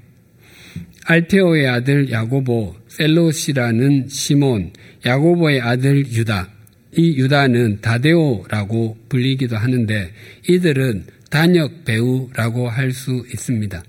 알페오의 1.05 1.67
아들 1.67 2.11
야고보, 2.11 2.75
셀로시라는 2.87 4.07
시몬, 4.09 4.73
야고보의 5.05 5.61
아들 5.61 5.99
유다. 6.07 6.49
이 6.97 7.17
유다는 7.17 7.81
다데오라고 7.81 8.97
불리기도 9.09 9.55
하는데 9.55 10.11
이들은 10.49 11.05
단역 11.29 11.85
배우라고 11.85 12.69
할 12.69 12.91
수 12.91 13.23
있습니다. 13.31 13.83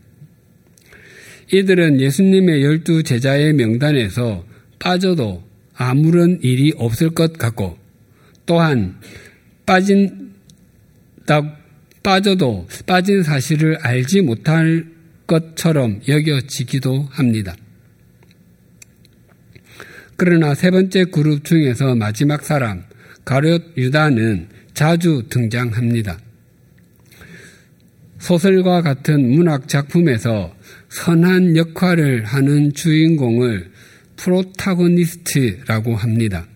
이들은 1.52 2.00
예수님의 2.00 2.62
열두 2.62 3.02
제자의 3.04 3.54
명단에서 3.54 4.44
빠져도 4.78 5.42
아무런 5.74 6.38
일이 6.42 6.72
없을 6.76 7.10
것 7.10 7.34
같고 7.34 7.78
또한 8.46 8.98
빠진 9.64 10.32
빠져도 12.02 12.68
빠진 12.86 13.22
사실을 13.22 13.78
알지 13.78 14.22
못할 14.22 14.86
것처럼 15.26 16.00
여겨지기도 16.06 17.08
합니다. 17.10 17.56
그러나 20.16 20.54
세 20.54 20.70
번째 20.70 21.06
그룹 21.06 21.44
중에서 21.44 21.94
마지막 21.94 22.44
사람 22.44 22.84
가룟 23.24 23.72
유다는 23.76 24.48
자주 24.72 25.24
등장합니다. 25.28 26.18
소설과 28.18 28.82
같은 28.82 29.28
문학 29.30 29.68
작품에서 29.68 30.54
선한 30.88 31.56
역할을 31.56 32.24
하는 32.24 32.72
주인공을 32.72 33.70
프로타고니스트라고 34.16 35.96
합니다. 35.96 36.46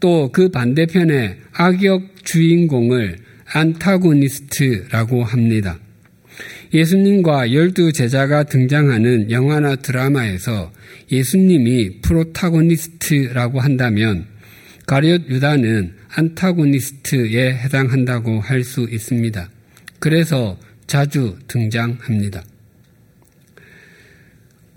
또 0.00 0.30
그 0.32 0.50
반대편에 0.50 1.38
악역 1.52 2.24
주인공을 2.24 3.18
안타고니스트라고 3.46 5.24
합니다. 5.24 5.78
예수님과 6.74 7.52
열두 7.52 7.92
제자가 7.92 8.42
등장하는 8.44 9.30
영화나 9.30 9.76
드라마에서 9.76 10.72
예수님이 11.10 12.00
프로타고니스트라고 12.02 13.60
한다면 13.60 14.26
가룟 14.86 15.26
유다는 15.28 15.94
안타고니스트에 16.08 17.54
해당한다고 17.54 18.40
할 18.40 18.64
수 18.64 18.86
있습니다. 18.90 19.48
그래서 19.98 20.58
자주 20.86 21.36
등장합니다. 21.48 22.42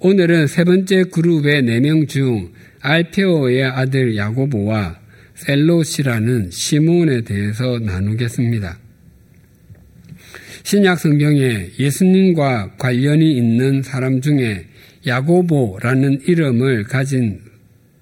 오늘은 0.02 0.48
세 0.48 0.64
번째 0.64 1.04
그룹의 1.12 1.64
네 1.64 1.80
명 1.82 2.08
중 2.08 2.54
알페오의 2.80 3.66
아들 3.66 4.16
야고보와 4.16 4.98
셀로시라는 5.36 6.52
시몬에 6.52 7.22
대해서 7.22 7.80
나누겠습니다. 7.80 8.80
신약 10.64 11.00
성경에 11.00 11.72
예수님과 11.78 12.76
관련이 12.78 13.36
있는 13.38 13.84
사람 13.84 14.22
중에 14.22 14.68
야고보라는 15.06 16.22
이름을 16.28 16.84
가진 16.86 17.42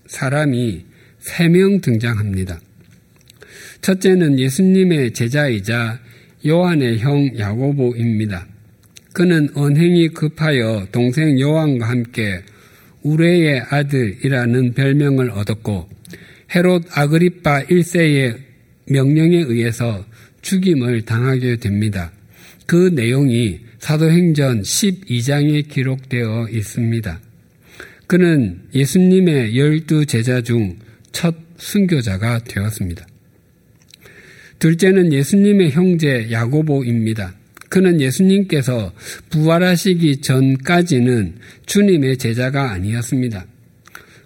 사람이 0.06 0.86
세 1.20 1.50
명 1.50 1.82
등장합니다. 1.82 2.60
첫째는 3.82 4.38
예수님의 4.40 5.14
제자이자 5.14 6.00
요한의 6.46 7.00
형 7.00 7.38
야고보입니다. 7.38 8.48
그는 9.17 9.49
언행이 9.56 10.10
급하여 10.10 10.86
동생 10.91 11.39
요한과 11.39 11.89
함께 11.89 12.43
우레의 13.01 13.62
아들이라는 13.69 14.73
별명을 14.73 15.32
얻었고 15.32 15.89
헤롯 16.53 16.86
아그리파 16.91 17.63
1세의 17.63 18.38
명령에 18.86 19.38
의해서 19.38 20.06
죽임을 20.43 21.01
당하게 21.01 21.56
됩니다. 21.56 22.12
그 22.67 22.91
내용이 22.93 23.62
사도행전 23.80 24.62
12장에 24.62 25.67
기록되어 25.67 26.49
있습니다. 26.51 27.19
그는 28.06 28.62
예수님의 28.75 29.58
열두 29.58 30.06
제자 30.06 30.41
중 30.41 30.77
첫 31.17 31.34
순교자가 31.58 32.43
되었습니다. 32.43 33.08
둘째는 34.60 35.12
예수님의 35.12 35.71
형제 35.71 36.27
야고보입니다. 36.32 37.34
그는 37.69 37.99
예수님께서 37.99 38.93
부활하시기 39.30 40.21
전까지는 40.21 41.36
주님의 41.65 42.17
제자가 42.17 42.71
아니었습니다. 42.71 43.45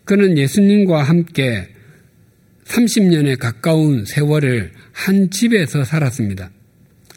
그는 0.06 0.38
예수님과 0.38 1.04
함께 1.04 1.68
30년에 2.66 3.38
가까운 3.38 4.06
세월을 4.06 4.72
한 4.92 5.30
집에서 5.30 5.84
살았습니다. 5.84 6.52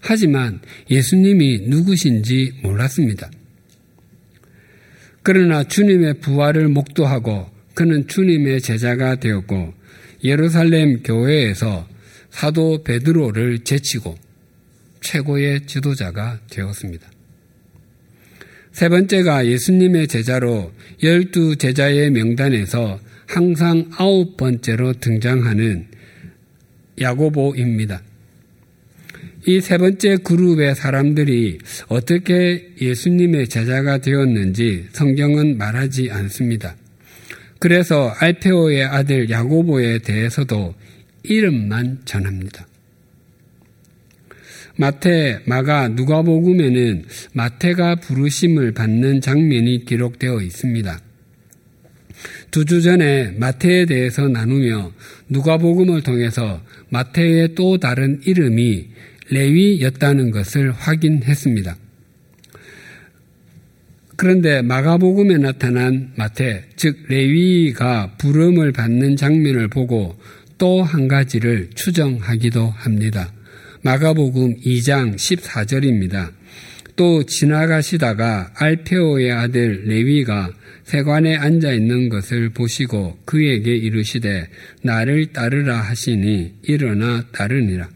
하지만 0.00 0.60
예수님이 0.90 1.62
누구신지 1.68 2.52
몰랐습니다. 2.62 3.30
그러나 5.22 5.64
주님의 5.64 6.20
부활을 6.20 6.68
목도하고 6.68 7.46
그는 7.74 8.06
주님의 8.06 8.60
제자가 8.60 9.16
되었고 9.16 9.72
예루살렘 10.22 11.02
교회에서 11.02 11.88
사도 12.30 12.82
베드로를 12.82 13.60
제치고 13.60 14.16
최고의 15.05 15.67
지도자가 15.67 16.40
되었습니다. 16.51 17.07
세 18.73 18.88
번째가 18.88 19.47
예수님의 19.47 20.09
제자로 20.09 20.73
열두 21.03 21.57
제자의 21.57 22.11
명단에서 22.11 22.99
항상 23.27 23.90
아홉 23.97 24.37
번째로 24.37 24.95
등장하는 24.95 25.87
야고보입니다. 27.01 28.03
이 29.47 29.61
세 29.61 29.77
번째 29.77 30.17
그룹의 30.17 30.75
사람들이 30.75 31.59
어떻게 31.88 32.73
예수님의 32.81 33.49
제자가 33.49 33.99
되었는지 33.99 34.88
성경은 34.93 35.59
말하지 35.59 36.11
않습니다. 36.11 36.77
그래서 37.59 38.09
알페오의 38.19 38.85
아들 38.85 39.29
야고보에 39.31 39.99
대해서도 39.99 40.75
이름만 41.25 42.01
전합니다. 42.07 42.67
마태, 44.76 45.40
마가, 45.46 45.88
누가복음에는 45.88 47.04
마태가 47.32 47.96
부르심을 47.96 48.72
받는 48.72 49.20
장면이 49.20 49.84
기록되어 49.84 50.40
있습니다. 50.40 51.00
두 52.50 52.64
주 52.64 52.82
전에 52.82 53.34
마태에 53.38 53.84
대해서 53.87 54.28
나누며 54.28 54.92
누가복음을 55.28 56.02
통해서 56.02 56.62
마태의 56.88 57.54
또 57.54 57.78
다른 57.78 58.20
이름이 58.24 58.87
레위였다는 59.30 60.30
것을 60.30 60.70
확인했습니다. 60.72 61.76
그런데 64.16 64.62
마가복음에 64.62 65.38
나타난 65.38 66.12
마태, 66.14 66.64
즉 66.76 66.96
레위가 67.08 68.14
부름을 68.18 68.72
받는 68.72 69.16
장면을 69.16 69.68
보고 69.68 70.16
또 70.56 70.82
한 70.82 71.08
가지를 71.08 71.70
추정하기도 71.74 72.68
합니다. 72.68 73.32
마가복음 73.85 74.61
2장 74.61 75.14
14절입니다. 75.14 76.33
또 76.97 77.23
지나가시다가 77.23 78.51
알페오의 78.55 79.31
아들 79.31 79.85
레위가 79.85 80.51
세관에 80.85 81.37
앉아 81.37 81.70
있는 81.73 82.09
것을 82.09 82.49
보시고 82.49 83.18
그에게 83.27 83.77
이르시되 83.77 84.49
나를 84.81 85.35
따르라 85.35 85.83
하시니 85.83 86.55
일어나 86.62 87.27
따르니라. 87.31 87.90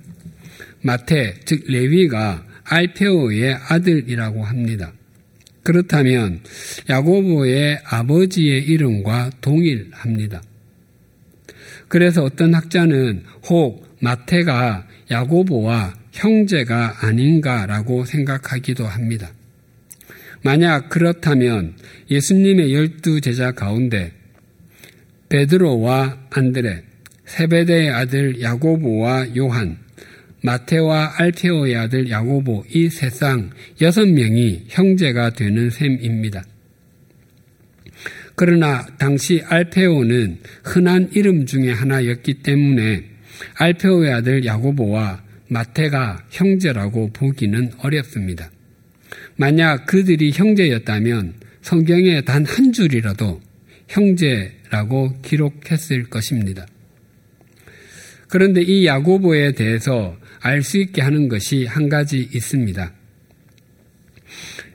마태 0.83 1.37
즉 1.47 1.65
레위가 1.69 2.45
알페오의 2.65 3.55
아들이라고 3.71 4.45
합니다. 4.45 4.93
그렇다면 5.63 6.41
야고보의 6.91 7.81
아버지의 7.85 8.63
이름과 8.65 9.31
동일합니다. 9.41 10.43
그래서 11.89 12.25
어떤 12.25 12.53
학자는 12.53 13.25
혹 13.49 13.89
마태가 14.01 14.87
야고보와 15.11 15.95
형제가 16.13 17.07
아닌가라고 17.07 18.05
생각하기도 18.05 18.85
합니다. 18.85 19.31
만약 20.43 20.89
그렇다면 20.89 21.75
예수님의 22.11 22.75
열두 22.75 23.21
제자 23.21 23.53
가운데 23.53 24.13
베드로와 25.29 26.19
안드레, 26.31 26.83
세베대의 27.27 27.91
아들 27.91 28.41
야고보와 28.41 29.37
요한, 29.37 29.79
마테와 30.43 31.15
알페오의 31.19 31.77
아들 31.77 32.09
야고보 32.09 32.65
이 32.73 32.89
세상 32.89 33.51
여섯 33.81 34.07
명이 34.07 34.67
형제가 34.69 35.31
되는 35.31 35.69
셈입니다. 35.69 36.45
그러나 38.35 38.87
당시 38.99 39.43
알페오는 39.45 40.39
흔한 40.63 41.11
이름 41.13 41.45
중의 41.45 41.75
하나였기 41.75 42.35
때문에 42.35 43.05
알페오의 43.55 44.13
아들 44.13 44.45
야고보와 44.45 45.23
마테가 45.49 46.25
형제라고 46.31 47.11
보기는 47.13 47.73
어렵습니다. 47.79 48.51
만약 49.37 49.87
그들이 49.87 50.33
형제였다면 50.33 51.35
성경에 51.63 52.21
단 52.23 52.45
한 52.45 52.73
줄이라도 52.73 53.41
형제라고 53.89 55.21
기록했을 55.23 56.05
것입니다. 56.05 56.67
그런데 58.29 58.61
이 58.63 58.87
야고보에 58.87 59.53
대해서 59.53 60.17
알 60.41 60.63
수 60.63 60.79
있게 60.79 61.03
하는 61.03 61.29
것이 61.29 61.65
한 61.65 61.89
가지 61.89 62.29
있습니다. 62.33 62.93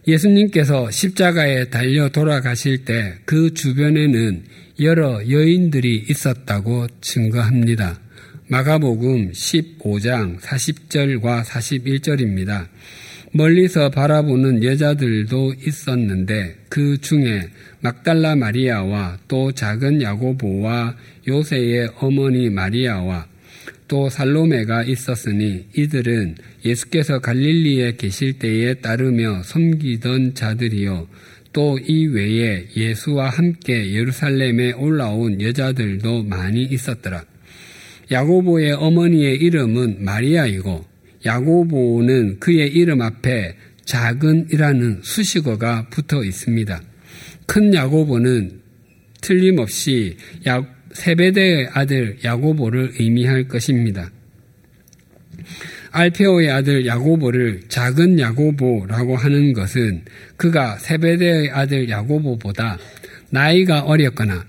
예수님께서 0.07 0.91
십자가에 0.91 1.69
달려 1.69 2.09
돌아가실 2.09 2.83
때 2.85 3.17
그 3.25 3.53
주변에는 3.53 4.43
여러 4.81 5.21
여인들이 5.29 6.05
있었다고 6.09 6.87
증거합니다. 6.99 7.99
마가복음 8.47 9.31
15장 9.31 10.39
40절과 10.39 11.43
41절입니다. 11.43 12.67
멀리서 13.31 13.89
바라보는 13.89 14.63
여자들도 14.63 15.55
있었는데 15.65 16.55
그 16.69 16.99
중에 16.99 17.49
막달라 17.79 18.35
마리아와 18.35 19.17
또 19.27 19.51
작은 19.51 20.01
야고보와 20.01 20.95
요새의 21.27 21.89
어머니 21.99 22.49
마리아와 22.49 23.27
또 23.87 24.09
살로메가 24.09 24.83
있었으니 24.83 25.67
이들은 25.75 26.35
예수께서 26.65 27.19
갈릴리에 27.19 27.95
계실 27.95 28.39
때에 28.39 28.75
따르며 28.75 29.41
섬기던 29.43 30.35
자들이요 30.35 31.07
또 31.53 31.77
이 31.77 32.07
외에 32.07 32.65
예수와 32.75 33.29
함께 33.29 33.93
예루살렘에 33.93 34.73
올라온 34.73 35.39
여자들도 35.39 36.23
많이 36.23 36.63
있었더라. 36.63 37.23
야고보의 38.11 38.73
어머니의 38.73 39.37
이름은 39.37 40.03
마리아이고 40.03 40.85
야고보는 41.25 42.39
그의 42.39 42.71
이름 42.71 43.01
앞에 43.01 43.55
작은이라는 43.85 44.99
수식어가 45.03 45.87
붙어 45.89 46.23
있습니다. 46.23 46.81
큰 47.45 47.73
야고보는 47.73 48.61
틀림없이 49.21 50.17
세베대의 50.91 51.69
아들 51.73 52.17
야고보를 52.23 52.93
의미할 52.99 53.47
것입니다. 53.47 54.11
알페오의 55.91 56.49
아들 56.49 56.85
야고보를 56.85 57.61
작은 57.67 58.19
야고보라고 58.19 59.15
하는 59.15 59.53
것은 59.53 60.03
그가 60.37 60.77
세베대의 60.77 61.51
아들 61.51 61.89
야고보보다 61.89 62.79
나이가 63.29 63.81
어렸거나 63.81 64.45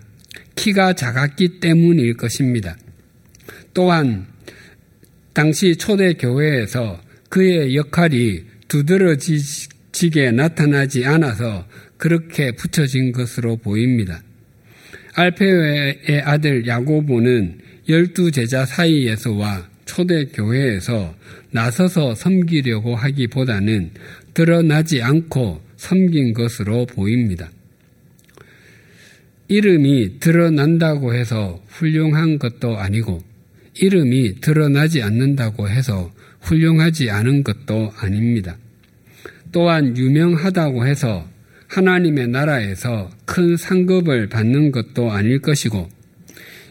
키가 0.56 0.94
작았기 0.94 1.60
때문일 1.60 2.16
것입니다. 2.16 2.76
또한 3.74 4.26
당시 5.32 5.76
초대 5.76 6.14
교회에서 6.14 7.00
그의 7.28 7.74
역할이 7.74 8.44
두드러지게 8.68 10.30
나타나지 10.30 11.04
않아서 11.04 11.66
그렇게 11.96 12.52
붙여진 12.52 13.12
것으로 13.12 13.56
보입니다. 13.56 14.22
알페오의 15.14 16.22
아들 16.24 16.66
야고보는 16.66 17.58
열두 17.88 18.30
제자 18.30 18.64
사이에서와 18.64 19.68
초대 19.84 20.24
교회에서 20.26 21.14
나서서 21.50 22.14
섬기려고 22.14 22.96
하기보다는 22.96 23.90
드러나지 24.32 25.02
않고 25.02 25.60
섬긴 25.76 26.32
것으로 26.32 26.87
보입니다. 26.87 27.50
이름이 29.48 30.20
드러난다고 30.20 31.14
해서 31.14 31.62
훌륭한 31.68 32.38
것도 32.38 32.78
아니고 32.78 33.22
이름이 33.78 34.40
드러나지 34.40 35.02
않는다고 35.02 35.68
해서 35.68 36.12
훌륭하지 36.40 37.10
않은 37.10 37.42
것도 37.42 37.92
아닙니다. 37.96 38.56
또한 39.52 39.96
유명하다고 39.96 40.87
해서 40.87 41.26
하나님의 41.68 42.28
나라에서 42.28 43.10
큰 43.24 43.56
상급을 43.56 44.28
받는 44.28 44.70
것도 44.72 45.10
아닐 45.10 45.40
것이고 45.40 45.88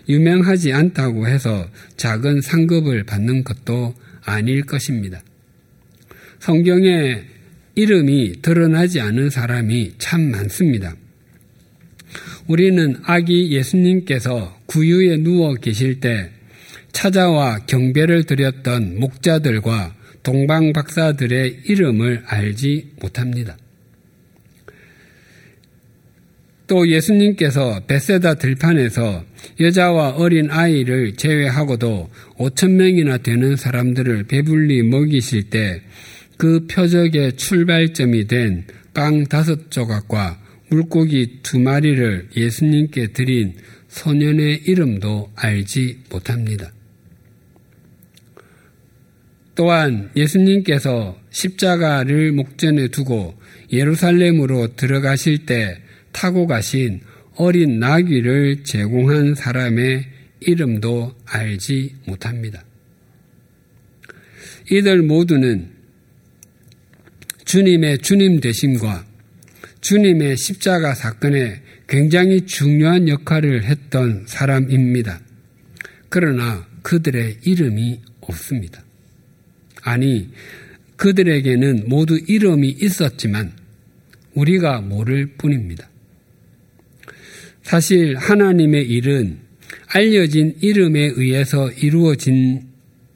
유명하지 0.08 0.74
않다고 0.74 1.28
해서 1.28 1.68
작은 1.98 2.42
상급을 2.42 3.04
받는 3.04 3.44
것도 3.44 3.96
아닐 4.24 4.64
것입니다. 4.64 5.22
성경에 6.40 7.24
이름이 7.76 8.42
드러나지 8.42 9.00
않은 9.00 9.30
사람이 9.30 9.94
참 9.98 10.30
많습니다. 10.30 10.96
우리는 12.48 12.98
아기 13.04 13.52
예수님께서 13.52 14.60
구유에 14.68 15.18
누워 15.18 15.56
계실 15.56 16.00
때 16.00 16.30
찾아와 16.94 17.60
경배를 17.66 18.24
드렸던 18.24 19.00
목자들과 19.00 19.94
동방 20.24 20.72
박사들의 20.72 21.64
이름을 21.66 22.24
알지 22.26 22.92
못합니다. 23.02 23.58
또 26.66 26.88
예수님께서 26.88 27.82
베세다 27.88 28.36
들판에서 28.36 29.26
여자와 29.60 30.12
어린 30.12 30.50
아이를 30.50 31.16
제외하고도 31.18 32.10
5천 32.38 32.72
명이나 32.72 33.18
되는 33.18 33.58
사람들을 33.58 34.24
배불리 34.24 34.84
먹이실 34.84 35.50
때 35.50 35.82
그 36.38 36.66
표적의 36.68 37.38
출발점이 37.38 38.28
된 38.28 38.66
빵 38.94 39.24
다섯 39.26 39.72
조각과 39.72 40.40
물고기 40.70 41.40
두 41.42 41.60
마리를 41.60 42.30
예수님께 42.38 43.08
드린 43.08 43.56
소년의 43.88 44.64
이름도 44.68 45.32
알지 45.36 46.04
못합니다. 46.12 46.72
또한 49.56 50.10
예수님께서 50.16 51.18
십자가를 51.30 52.32
목전에 52.32 52.88
두고 52.88 53.36
예루살렘으로 53.72 54.76
들어가실 54.76 55.46
때 55.46 55.78
타고 56.12 56.48
가신 56.48 57.02
어린 57.36 57.80
나귀를 57.80 58.64
제공한 58.64 59.36
사람의 59.36 60.06
이름도 60.40 61.16
알지 61.26 61.96
못합니다. 62.06 62.64
이들 64.72 65.02
모두는 65.04 65.72
주님의 67.46 68.00
주님 68.00 68.40
되심과 68.40 69.06
주님의 69.82 70.38
십자가 70.38 70.96
사건에 70.96 71.62
굉장히 71.88 72.46
중요한 72.46 73.10
역할을 73.10 73.66
했던 73.66 74.24
사람입니다. 74.26 75.20
그러나 76.10 76.66
그들의 76.82 77.40
이름이 77.44 78.02
없습니다. 78.22 78.84
아니, 79.84 80.30
그들에게는 80.96 81.84
모두 81.88 82.18
이름이 82.18 82.78
있었지만 82.82 83.52
우리가 84.34 84.82
모를 84.82 85.28
뿐입니다. 85.38 85.90
사실 87.62 88.16
하나님의 88.16 88.88
일은 88.90 89.40
알려진 89.88 90.56
이름에 90.62 91.12
의해서 91.16 91.72
이루어진 91.72 92.64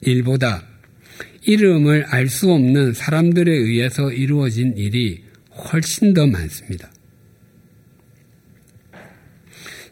일보다 0.00 0.66
이름을 1.46 2.04
알 2.04 2.28
수 2.28 2.52
없는 2.52 2.92
사람들에 2.92 3.50
의해서 3.50 4.12
이루어진 4.12 4.76
일이 4.76 5.22
훨씬 5.50 6.14
더 6.14 6.26
많습니다. 6.26 6.90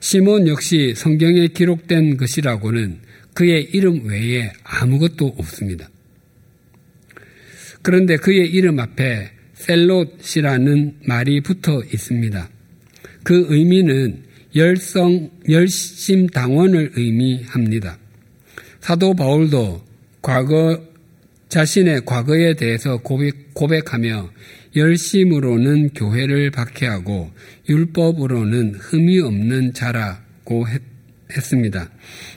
시몬 0.00 0.46
역시 0.46 0.94
성경에 0.94 1.48
기록된 1.48 2.16
것이라고는 2.18 3.00
그의 3.34 3.64
이름 3.72 4.06
외에 4.06 4.52
아무것도 4.62 5.34
없습니다. 5.38 5.88
그런데 7.86 8.16
그의 8.16 8.50
이름 8.50 8.80
앞에 8.80 9.30
셀롯이라는 9.54 10.96
말이 11.06 11.40
붙어 11.40 11.80
있습니다. 11.84 12.48
그 13.22 13.46
의미는 13.48 14.24
열성, 14.56 15.30
열심 15.48 16.26
당원을 16.26 16.90
의미합니다. 16.96 17.96
사도 18.80 19.14
바울도 19.14 19.84
과거, 20.20 20.82
자신의 21.48 22.04
과거에 22.06 22.54
대해서 22.54 22.96
고백, 22.96 23.54
고백하며 23.54 24.30
열심으로는 24.74 25.90
교회를 25.90 26.50
박해하고 26.50 27.30
율법으로는 27.68 28.74
흠이 28.80 29.20
없는 29.20 29.74
자라고 29.74 30.66
했, 30.66 30.82
했습니다. 31.34 31.90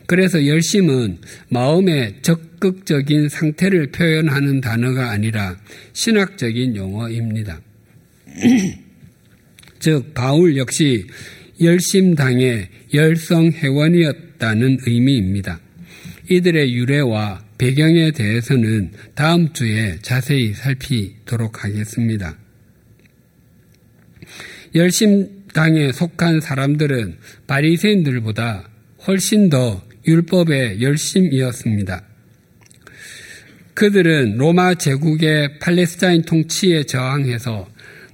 그래서 0.07 0.45
열심은 0.45 1.19
마음의 1.49 2.15
적극적인 2.21 3.29
상태를 3.29 3.91
표현하는 3.91 4.61
단어가 4.61 5.11
아니라 5.11 5.57
신학적인 5.93 6.75
용어입니다. 6.75 7.61
즉, 9.79 10.13
바울 10.13 10.57
역시 10.57 11.05
열심당의 11.61 12.69
열성 12.93 13.51
회원이었다는 13.51 14.79
의미입니다. 14.85 15.59
이들의 16.29 16.73
유래와 16.73 17.43
배경에 17.57 18.11
대해서는 18.11 18.91
다음 19.15 19.51
주에 19.51 19.97
자세히 20.01 20.53
살피도록 20.53 21.63
하겠습니다. 21.63 22.37
열심당에 24.75 25.91
속한 25.91 26.39
사람들은 26.39 27.17
바리새인들보다 27.47 28.68
훨씬 29.07 29.49
더 29.49 29.81
율법에 30.05 30.81
열심이었습니다. 30.81 32.03
그들은 33.73 34.37
로마 34.37 34.75
제국의 34.75 35.59
팔레스타인 35.59 36.23
통치에 36.23 36.83
저항해서 36.83 37.67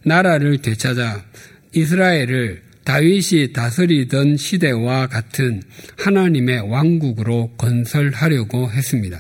나라를 0.04 0.60
되찾아 0.60 1.26
이스라엘을 1.74 2.62
다윗이 2.84 3.52
다스리던 3.52 4.38
시대와 4.38 5.08
같은 5.08 5.63
하나님의 5.98 6.69
왕국으로 6.69 7.54
건설하려고 7.58 8.69
했습니다. 8.69 9.19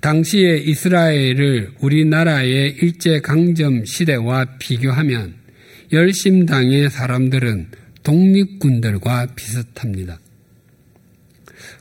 당시의 0.00 0.66
이스라엘을 0.66 1.72
우리나라의 1.80 2.76
일제강점 2.80 3.84
시대와 3.84 4.56
비교하면 4.58 5.34
열심당의 5.92 6.88
사람들은 6.88 7.68
독립군들과 8.08 9.34
비슷합니다. 9.36 10.18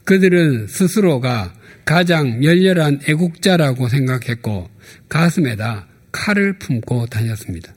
그들은 0.03 0.67
스스로가 0.67 1.53
가장 1.85 2.43
열렬한 2.43 2.99
애국자라고 3.07 3.87
생각했고 3.87 4.69
가슴에다 5.07 5.87
칼을 6.11 6.59
품고 6.59 7.05
다녔습니다. 7.05 7.73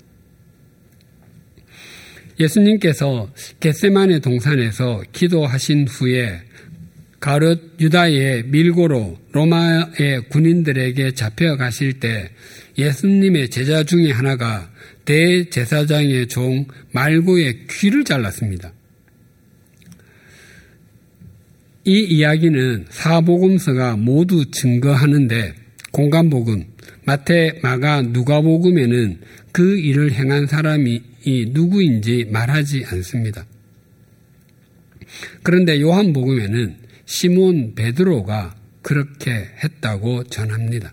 예수님께서 2.40 3.32
겟세만의 3.60 4.18
동산에서 4.18 5.04
기도하신 5.12 5.86
후에 5.86 6.42
가롯 7.20 7.76
유다의 7.78 8.46
밀고로 8.46 9.16
로마의 9.30 10.28
군인들에게 10.30 11.12
잡혀가실 11.12 12.00
때 12.00 12.30
예수님의 12.76 13.50
제자 13.50 13.84
중에 13.84 14.10
하나가 14.10 14.68
대제사장의 15.11 16.29
종 16.29 16.66
말고의 16.92 17.66
귀를 17.68 18.05
잘랐습니다. 18.05 18.73
이 21.85 21.99
이야기는 21.99 22.87
사복음서가 22.90 23.96
모두 23.96 24.49
증거하는데 24.53 25.55
공간복음, 25.90 26.64
마태, 27.05 27.59
마가, 27.61 28.03
누가복음에는 28.03 29.20
그 29.51 29.79
일을 29.81 30.12
행한 30.12 30.46
사람이 30.46 31.03
누구인지 31.49 32.29
말하지 32.31 32.85
않습니다. 32.87 33.44
그런데 35.42 35.81
요한복음에는 35.81 36.77
시몬 37.07 37.75
베드로가 37.75 38.55
그렇게 38.83 39.49
했다고 39.64 40.25
전합니다. 40.25 40.92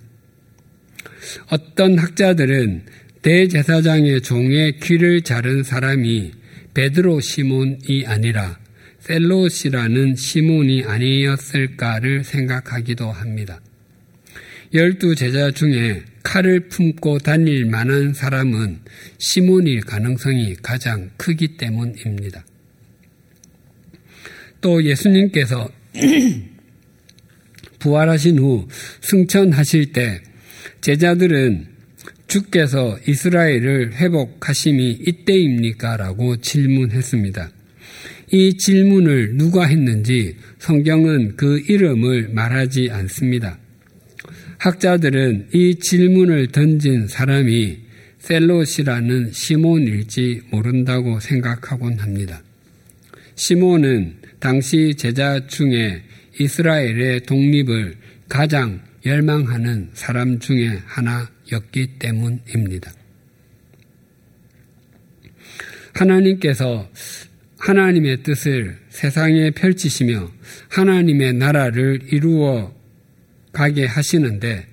어떤 1.52 2.00
학자들은 2.00 2.84
대제사장의 3.28 4.22
종의 4.22 4.80
귀를 4.80 5.22
자른 5.22 5.62
사람이 5.62 6.32
베드로 6.74 7.20
시몬이 7.20 8.06
아니라 8.06 8.58
셀롯이라는 9.02 10.16
시몬이 10.16 10.86
아니었을까를 10.86 12.24
생각하기도 12.24 13.12
합니다. 13.12 13.60
열두 14.74 15.16
제자 15.16 15.52
중에 15.52 16.04
칼을 16.24 16.70
품고 16.70 17.20
다닐 17.20 17.66
만한 17.66 18.14
사람은 18.14 18.80
시몬일 19.18 19.82
가능성이 19.82 20.56
가장 20.64 21.10
크기 21.18 21.58
때문입니다. 21.58 22.46
또 24.62 24.82
예수님께서 24.82 25.70
부활하신 27.80 28.40
후 28.40 28.70
승천하실 29.02 29.92
때 29.92 30.22
제자들은 30.80 31.77
주께서 32.28 32.98
이스라엘을 33.08 33.94
회복하심이 33.94 35.00
이때입니까? 35.06 35.98
라고 35.98 36.38
질문했습니다. 36.38 37.52
이 38.32 38.58
질문을 38.58 39.38
누가 39.38 39.66
했는지 39.66 40.36
성경은 40.60 41.38
그 41.38 41.60
이름을 41.60 42.30
말하지 42.34 42.90
않습니다. 42.92 43.58
학자들은 44.58 45.50
이 45.54 45.76
질문을 45.76 46.48
던진 46.48 47.08
사람이 47.08 47.78
셀롯이라는 48.20 49.32
시몬일지 49.32 50.42
모른다고 50.52 51.20
생각하곤 51.22 52.00
합니다. 52.00 52.44
시몬은 53.36 54.16
당시 54.40 54.96
제자 54.98 55.48
중에 55.48 56.02
이스라엘의 56.40 57.22
독립을 57.22 57.96
가장 58.28 58.82
열망하는 59.06 59.92
사람 59.94 60.40
중에 60.40 60.82
하나였기 60.86 62.00
때문입니다. 62.00 62.92
하나님께서 65.94 66.90
하나님의 67.60 68.24
뜻을 68.24 68.78
세상에 68.90 69.52
펼치시며 69.52 70.32
하나님의 70.70 71.34
나라를 71.34 72.02
이루어 72.12 72.74
가게 73.52 73.86
하시는데 73.86 74.68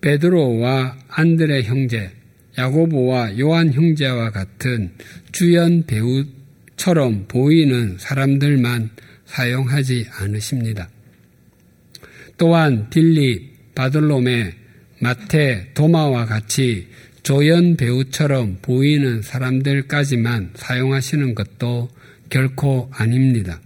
베드로와 0.00 0.98
안드레 1.08 1.62
형제, 1.62 2.10
야고보와 2.58 3.38
요한 3.38 3.72
형제와 3.72 4.30
같은 4.30 4.90
주연 5.30 5.84
배우처럼 5.86 7.26
보이는 7.28 7.96
사람들만 7.98 8.90
사용하지 9.26 10.06
않으십니다. 10.10 10.88
또한 12.40 12.88
빌립, 12.88 13.74
바들로메, 13.74 14.54
마테, 15.00 15.72
도마와 15.74 16.24
같이 16.24 16.88
조연 17.22 17.76
배우처럼 17.76 18.60
보이는 18.62 19.20
사람들까지만 19.20 20.52
사용하시는 20.54 21.34
것도 21.34 21.90
결코 22.30 22.88
아닙니다. 22.94 23.60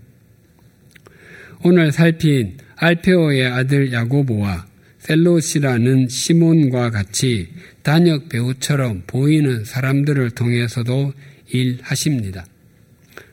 오늘 1.63 1.93
살핀 1.93 2.57
알페오의 2.75 3.47
아들 3.47 3.93
야고보와 3.93 4.67
셀롯이라는 4.99 6.09
시몬과 6.09 6.91
같이 6.91 7.51
단역 7.85 8.29
배우처럼 8.29 9.05
보이는 9.07 9.65
사람들을 9.65 10.31
통해서도 10.31 11.13
일하십니다. 11.47 12.45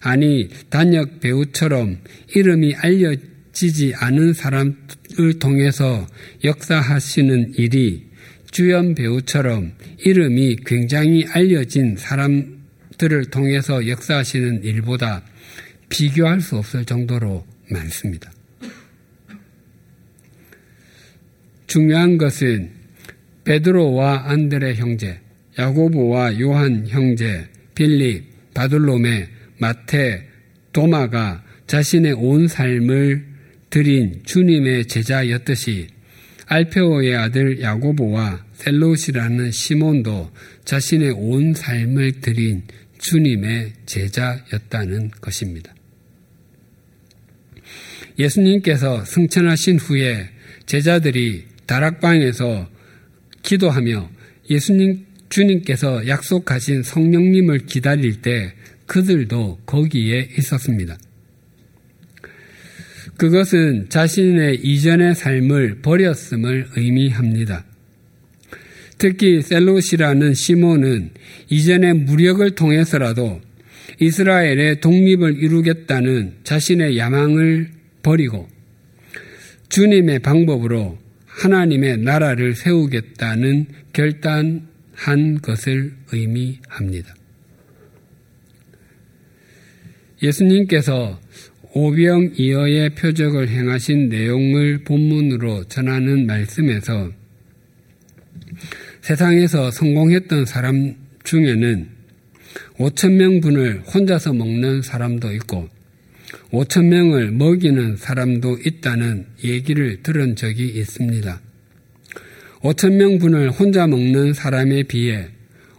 아니, 0.01 0.49
단역 0.69 1.19
배우처럼 1.19 1.97
이름이 2.35 2.75
알려지지 2.75 3.95
않은 3.95 4.33
사람 4.33 4.75
을 5.19 5.39
통해서 5.39 6.07
역사하시는 6.43 7.53
일이 7.57 8.11
주연 8.51 8.95
배우처럼 8.95 9.73
이름이 9.99 10.57
굉장히 10.65 11.25
알려진 11.29 11.95
사람들을 11.97 13.25
통해서 13.31 13.87
역사하시는 13.87 14.63
일보다 14.63 15.23
비교할 15.89 16.41
수 16.41 16.57
없을 16.57 16.85
정도로 16.85 17.45
많습니다. 17.69 18.31
중요한 21.67 22.17
것은 22.17 22.71
베드로와 23.45 24.29
안드레 24.29 24.75
형제, 24.75 25.19
야고보와 25.57 26.39
요한 26.39 26.85
형제, 26.87 27.47
빌립, 27.75 28.25
바둘로메, 28.53 29.29
마테, 29.57 30.27
도마가 30.73 31.43
자신의 31.67 32.13
온 32.13 32.47
삶을 32.47 33.30
드린 33.71 34.21
주님의 34.25 34.85
제자였듯이 34.85 35.87
알페오의 36.45 37.15
아들 37.15 37.61
야고보와 37.61 38.45
셀롯이라는 38.53 39.51
시몬도 39.51 40.29
자신의 40.65 41.11
온 41.11 41.53
삶을 41.53 42.19
드린 42.19 42.63
주님의 42.99 43.71
제자였다는 43.85 45.11
것입니다. 45.21 45.73
예수님께서 48.19 49.05
승천하신 49.05 49.79
후에 49.79 50.29
제자들이 50.65 51.45
다락방에서 51.65 52.69
기도하며 53.41 54.11
예수님 54.49 55.05
주님께서 55.29 56.07
약속하신 56.09 56.83
성령님을 56.83 57.59
기다릴 57.65 58.21
때 58.21 58.53
그들도 58.85 59.61
거기에 59.65 60.27
있었습니다. 60.37 60.97
그것은 63.21 63.85
자신의 63.89 64.61
이전의 64.63 65.13
삶을 65.13 65.81
버렸음을 65.83 66.69
의미합니다. 66.75 67.63
특히 68.97 69.43
셀롯이라는 69.43 70.33
시몬은 70.33 71.11
이전의 71.51 71.93
무력을 71.93 72.49
통해서라도 72.55 73.39
이스라엘의 73.99 74.81
독립을 74.81 75.37
이루겠다는 75.37 76.37
자신의 76.43 76.97
야망을 76.97 77.69
버리고 78.01 78.49
주님의 79.69 80.17
방법으로 80.17 80.97
하나님의 81.27 81.99
나라를 81.99 82.55
세우겠다는 82.55 83.67
결단한 83.93 85.41
것을 85.43 85.93
의미합니다. 86.11 87.13
예수님께서 90.23 91.19
오병 91.73 92.33
이어의 92.35 92.89
표적을 92.95 93.47
행하신 93.47 94.09
내용을 94.09 94.83
본문으로 94.83 95.63
전하는 95.65 96.25
말씀에서 96.25 97.11
세상에서 98.99 99.71
성공했던 99.71 100.45
사람 100.45 100.95
중에는 101.23 101.87
5천 102.77 103.13
명 103.13 103.39
분을 103.39 103.83
혼자서 103.83 104.33
먹는 104.33 104.81
사람도 104.81 105.31
있고 105.35 105.69
5천 106.51 106.87
명을 106.87 107.31
먹이는 107.31 107.95
사람도 107.95 108.59
있다는 108.65 109.27
얘기를 109.45 110.03
들은 110.03 110.35
적이 110.35 110.67
있습니다. 110.67 111.39
5천 112.63 112.95
명 112.95 113.17
분을 113.17 113.49
혼자 113.49 113.87
먹는 113.87 114.33
사람에 114.33 114.83
비해 114.83 115.29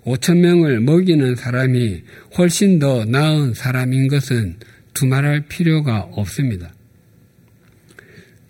5천 0.04 0.38
명을 0.38 0.80
먹이는 0.80 1.36
사람이 1.36 2.02
훨씬 2.38 2.78
더 2.78 3.04
나은 3.04 3.52
사람인 3.52 4.08
것은 4.08 4.56
두말할 4.94 5.46
필요가 5.48 6.00
없습니다. 6.12 6.72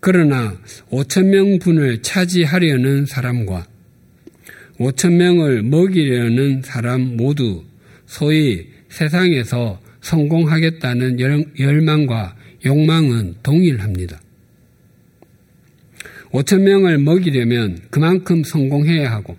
그러나 0.00 0.59
5천 0.90 1.26
명 1.26 1.59
분을 1.59 2.02
차지하려는 2.02 3.07
사람과 3.07 3.66
5천 4.78 5.12
명을 5.12 5.62
먹이려는 5.62 6.62
사람 6.62 7.16
모두 7.16 7.64
소위 8.07 8.66
세상에서 8.88 9.81
성공하겠다는 10.00 11.18
열망과 11.59 12.37
욕망은 12.64 13.37
동일합니다. 13.42 14.20
5천 16.33 16.62
명을 16.62 16.98
먹이려면 16.98 17.78
그만큼 17.90 18.42
성공해야 18.42 19.11
하고 19.11 19.37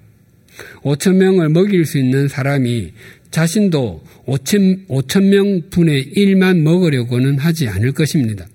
5천 0.83 1.15
명을 1.15 1.49
먹일 1.49 1.85
수 1.85 1.97
있는 1.97 2.27
사람이 2.27 2.93
자신도 3.33 4.03
5천, 4.27 4.87
5천 4.87 5.23
명분의 5.23 6.13
1만 6.15 6.59
먹으려고는 6.59 7.39
하지 7.39 7.67
않을 7.67 7.91
것입니다. 7.91 8.47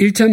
1천 0.00 0.32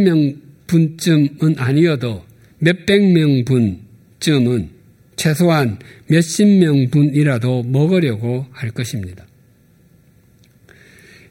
명분쯤은 0.68 1.60
아니어도 1.60 2.26
몇백 2.58 3.04
명분쯤은 3.14 4.70
최소한 5.16 5.78
몇십 6.08 6.48
명분이라도 6.48 7.64
먹으려고 7.68 8.48
할 8.50 8.72
것입니다. 8.72 9.28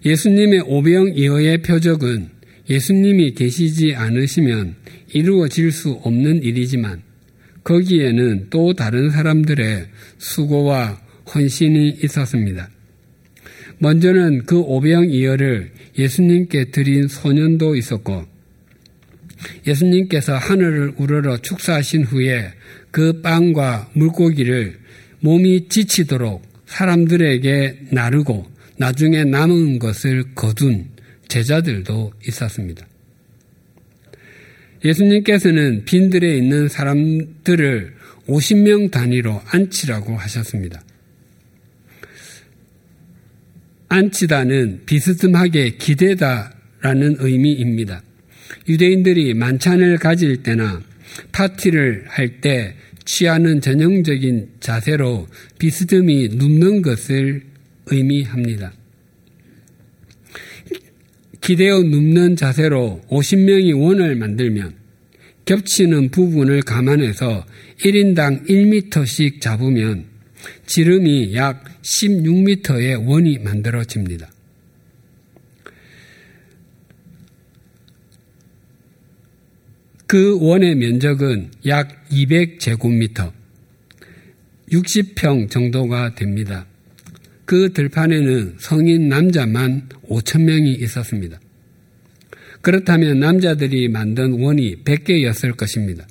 예수님의 0.05 0.61
오병 0.67 1.15
이어의 1.17 1.63
표적은 1.63 2.29
예수님이 2.71 3.33
계시지 3.33 3.97
않으시면 3.97 4.77
이루어질 5.15 5.73
수 5.73 5.91
없는 6.05 6.45
일이지만 6.45 7.03
거기에는 7.65 8.47
또 8.51 8.73
다른 8.73 9.11
사람들의 9.11 9.87
수고와 10.19 11.08
헌신이 11.35 11.99
있었습니다. 12.05 12.69
먼저는 13.79 14.45
그 14.45 14.59
오병 14.59 15.11
이어를 15.11 15.71
예수님께 15.97 16.71
드린 16.71 17.07
소년도 17.09 17.77
있었고 17.77 18.27
예수님께서 19.67 20.37
하늘을 20.37 20.95
우러러 20.97 21.37
축사하신 21.39 22.05
후에 22.05 22.53
그 22.91 23.21
빵과 23.21 23.91
물고기를 23.93 24.79
몸이 25.21 25.69
지치도록 25.69 26.43
사람들에게 26.67 27.87
나르고 27.93 28.47
나중에 28.79 29.25
남은 29.25 29.79
것을 29.79 30.35
거둔 30.35 30.89
제자들도 31.29 32.13
있었습니다. 32.27 32.87
예수님께서는 34.85 35.85
빈들에 35.85 36.37
있는 36.37 36.69
사람들을 36.69 37.95
50명 38.29 38.91
단위로 38.91 39.41
앉히라고 39.47 40.17
하셨습니다. 40.17 40.83
앉히다는 43.89 44.83
비스듬하게 44.87 45.77
기대다라는 45.77 47.17
의미입니다. 47.19 48.03
유대인들이 48.69 49.35
만찬을 49.35 49.99
가질 49.99 50.43
때나 50.43 50.83
파티를 51.33 52.05
할 52.09 52.41
때 52.41 52.75
취하는 53.09 53.63
전형적인 53.63 54.49
자세로 54.61 55.27
비스듬히 55.59 56.29
눕는 56.29 56.83
것을 56.83 57.43
의미합니다. 57.87 58.75
기대어 61.41 61.83
눕는 61.85 62.37
자세로 62.37 63.01
50명이 63.09 63.81
원을 63.81 64.15
만들면 64.15 64.75
겹치는 65.47 66.11
부분을 66.11 66.61
감안해서 66.61 67.47
1인당 67.81 68.47
1m씩 68.47 69.41
잡으면 69.41 70.05
지름이 70.67 71.35
약 71.35 71.65
16m의 71.83 73.07
원이 73.07 73.39
만들어집니다. 73.39 74.31
그 80.07 80.39
원의 80.41 80.75
면적은 80.77 81.51
약 81.67 82.09
200제곱미터, 82.11 83.31
60평 84.73 85.51
정도가 85.51 86.15
됩니다. 86.15 86.67
그 87.45 87.73
들판에는 87.73 88.57
성인 88.59 89.09
남자만 89.09 89.89
5천 90.09 90.43
명이 90.45 90.73
있었습니다. 90.75 91.39
그렇다면 92.63 93.21
남자들이 93.21 93.89
만든 93.89 94.41
원이 94.41 94.83
100개였을 94.85 95.57
것입니다. 95.57 96.07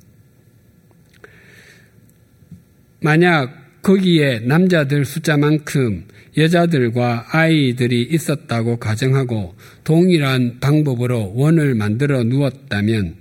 만약 3.02 3.57
거기에 3.82 4.40
남자들 4.40 5.06
숫자만큼 5.06 6.06
여자들과 6.38 7.28
아이들이 7.32 8.04
있었다고 8.12 8.78
가정하고 8.78 9.56
동일한 9.84 10.60
방법으로 10.60 11.34
원을 11.36 11.74
만들어 11.74 12.24
누웠다면 12.24 13.16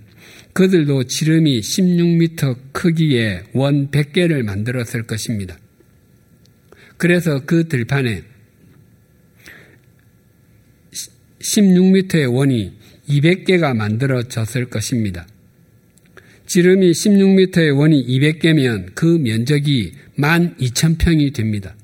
그들도 0.52 1.04
지름이 1.04 1.60
16m 1.60 2.56
크기의 2.72 3.44
원 3.52 3.90
100개를 3.90 4.42
만들었을 4.42 5.02
것입니다. 5.06 5.58
그래서 6.96 7.44
그 7.44 7.68
들판에 7.68 8.22
16m의 11.40 12.34
원이 12.34 12.72
200개가 13.08 13.76
만들어졌을 13.76 14.66
것입니다. 14.66 15.26
지름이 16.46 16.92
16m의 16.92 17.76
원이 17.76 18.06
200개면 18.06 18.94
그 18.94 19.04
면적이 19.04 19.92
12,000평이 20.18 21.34
됩니다. 21.34 21.74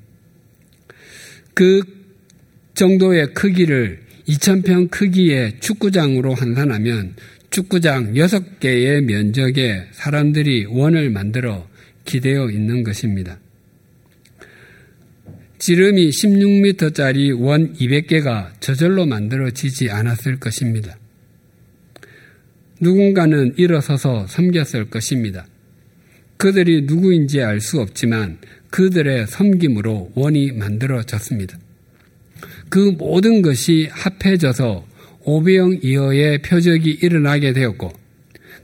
그 1.53 1.81
정도의 2.73 3.33
크기를 3.33 3.99
2,000평 4.27 4.89
크기의 4.89 5.59
축구장으로 5.59 6.33
환산하면 6.33 7.15
축구장 7.49 8.13
6개의 8.13 9.01
면적에 9.01 9.85
사람들이 9.91 10.65
원을 10.65 11.09
만들어 11.09 11.67
기대어 12.05 12.49
있는 12.49 12.83
것입니다. 12.83 13.39
지름이 15.59 16.09
16m짜리 16.09 17.39
원 17.39 17.73
200개가 17.73 18.59
저절로 18.59 19.05
만들어지지 19.05 19.91
않았을 19.91 20.39
것입니다. 20.39 20.97
누군가는 22.83 23.53
일어서서 23.57 24.27
섬겼을 24.27 24.89
것입니다. 24.89 25.47
그들이 26.37 26.83
누구인지 26.83 27.41
알 27.41 27.59
수 27.61 27.79
없지만 27.79 28.37
그들의 28.69 29.27
섬김으로 29.27 30.11
원이 30.15 30.51
만들어졌습니다. 30.51 31.57
그 32.69 32.93
모든 32.97 33.41
것이 33.41 33.87
합해져서 33.91 34.85
오병 35.23 35.79
이어의 35.83 36.41
표적이 36.41 36.99
일어나게 37.01 37.53
되었고 37.53 37.93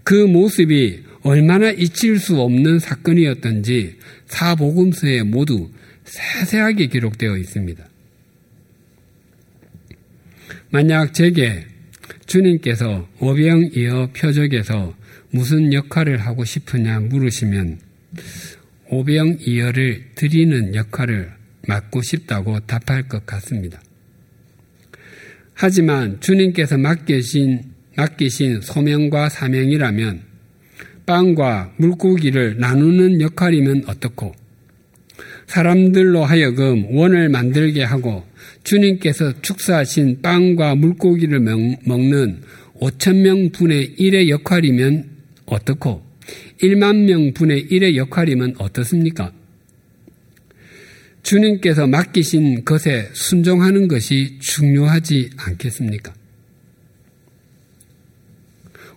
그 0.04 0.26
모습이 0.26 1.04
얼마나 1.22 1.70
잊힐 1.72 2.20
수 2.20 2.40
없는 2.42 2.80
사건이었던지 2.80 3.96
사복음서에 4.28 5.24
모두 5.24 5.70
세세하게 6.04 6.88
기록되어 6.88 7.38
있습니다. 7.38 7.88
만약 10.72 11.14
제게 11.14 11.66
주님께서 12.30 13.08
오병 13.20 13.72
이어 13.76 14.08
표적에서 14.16 14.94
무슨 15.32 15.74
역할을 15.74 16.18
하고 16.18 16.46
싶으냐 16.46 17.00
물으시면 17.00 17.80
오병 18.90 19.40
이어를 19.42 20.06
드리는 20.14 20.76
역할을 20.76 21.32
맡고 21.68 22.04
싶다고 22.04 22.60
답할 22.62 23.08
것 23.08 23.26
같습니다. 23.26 23.82
하지만 25.56 26.20
주님께서 26.22 26.78
맡기신, 26.78 27.64
맡기신 27.98 28.62
소명과 28.62 29.30
사명이라면 29.30 30.22
빵과 31.08 31.74
물고기를 31.78 32.60
나누는 32.60 33.22
역할이면 33.22 33.86
어떻고 33.88 34.36
사람들로 35.48 36.26
하여금 36.26 36.96
원을 36.96 37.30
만들게 37.30 37.84
하고 37.84 38.24
주님께서 38.70 39.42
축사하신 39.42 40.22
빵과 40.22 40.76
물고기를 40.76 41.40
먹는 41.40 42.42
5천 42.80 43.22
명 43.22 43.50
분의 43.50 43.96
1의 43.98 44.30
역할이면 44.30 45.10
어떻고 45.48 46.04
1만 46.62 47.06
명 47.06 47.34
분의 47.34 47.68
1의 47.70 47.96
역할이면 47.96 48.58
어떻습니까? 48.60 49.34
주님께서 51.24 51.88
맡기신 51.88 52.64
것에 52.64 53.10
순종하는 53.14 53.88
것이 53.88 54.38
중요하지 54.40 55.32
않겠습니까? 55.36 56.14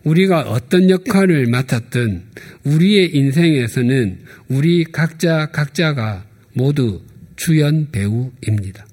우리가 0.05 0.51
어떤 0.51 0.91
역할을 0.91 1.47
맡았든 1.47 2.25
우리의 2.65 3.17
인생에서는 3.17 4.19
우리 4.49 4.85
각자 4.85 5.47
각자가 5.47 6.27
모두 6.53 7.01
주연 7.37 7.91
배우입니다. 7.91 8.92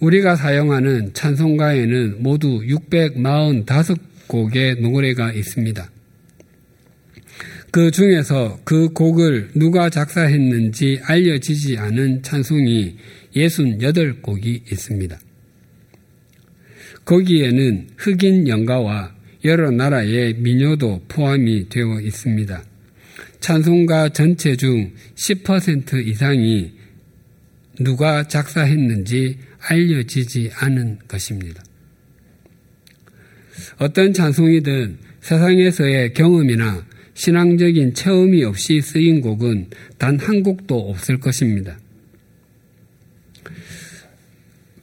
우리가 0.00 0.36
사용하는 0.36 1.12
찬송가에는 1.12 2.22
모두 2.22 2.60
645곡의 2.60 4.80
노래가 4.80 5.32
있습니다. 5.32 5.90
그 7.70 7.90
중에서 7.90 8.58
그 8.64 8.88
곡을 8.88 9.50
누가 9.54 9.90
작사했는지 9.90 11.00
알려지지 11.04 11.76
않은 11.78 12.22
찬송이 12.22 12.96
68곡이 13.36 14.72
있습니다. 14.72 15.20
거기에는 17.04 17.88
흑인 17.96 18.48
연가와 18.48 19.14
여러 19.44 19.70
나라의 19.70 20.34
민요도 20.34 21.04
포함이 21.08 21.68
되어 21.68 22.00
있습니다. 22.00 22.64
찬송가 23.40 24.10
전체 24.10 24.56
중 24.56 24.92
10% 25.14 26.06
이상이 26.06 26.72
누가 27.78 28.26
작사했는지 28.26 29.38
알려지지 29.60 30.50
않은 30.54 31.00
것입니다. 31.08 31.62
어떤 33.78 34.12
찬송이든 34.12 34.98
세상에서의 35.20 36.14
경험이나 36.14 36.86
신앙적인 37.14 37.94
체험이 37.94 38.44
없이 38.44 38.80
쓰인 38.80 39.20
곡은 39.20 39.68
단 39.98 40.18
한 40.18 40.42
곡도 40.42 40.90
없을 40.90 41.20
것입니다. 41.20 41.78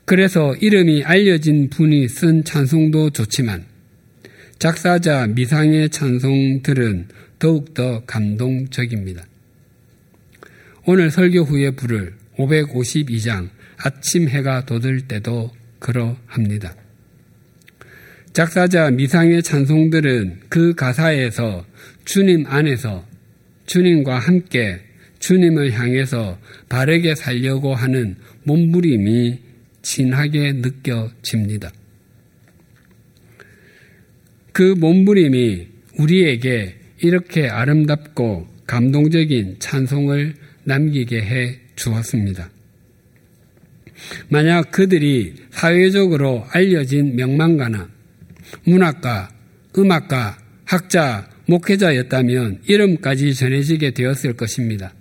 그래서 0.05 0.55
이름이 0.55 1.03
알려진 1.03 1.69
분이 1.69 2.07
쓴 2.07 2.43
찬송도 2.43 3.09
좋지만 3.09 3.65
작사자 4.57 5.27
미상의 5.27 5.89
찬송들은 5.89 7.07
더욱더 7.39 8.03
감동적입니다. 8.05 9.25
오늘 10.85 11.11
설교 11.11 11.41
후에 11.41 11.71
부를 11.71 12.13
552장 12.37 13.49
아침 13.77 14.27
해가 14.27 14.65
돋을 14.65 15.01
때도 15.07 15.51
그러합니다. 15.79 16.75
작사자 18.33 18.91
미상의 18.91 19.41
찬송들은 19.41 20.41
그 20.49 20.75
가사에서 20.75 21.65
주님 22.05 22.45
안에서 22.47 23.05
주님과 23.65 24.19
함께 24.19 24.79
주님을 25.19 25.71
향해서 25.73 26.37
바르게 26.69 27.15
살려고 27.15 27.73
하는 27.73 28.15
몸부림이 28.43 29.39
진하게 29.81 30.53
느껴집니다. 30.53 31.71
그 34.51 34.75
몸부림이 34.77 35.67
우리에게 35.99 36.75
이렇게 37.01 37.47
아름답고 37.47 38.47
감동적인 38.65 39.57
찬송을 39.59 40.35
남기게 40.63 41.21
해 41.21 41.59
주었습니다. 41.75 42.49
만약 44.29 44.71
그들이 44.71 45.35
사회적으로 45.51 46.45
알려진 46.51 47.15
명망가나 47.15 47.89
문학가, 48.63 49.29
음악가, 49.77 50.37
학자, 50.65 51.29
목회자였다면 51.47 52.61
이름까지 52.67 53.33
전해지게 53.33 53.91
되었을 53.91 54.33
것입니다. 54.33 54.93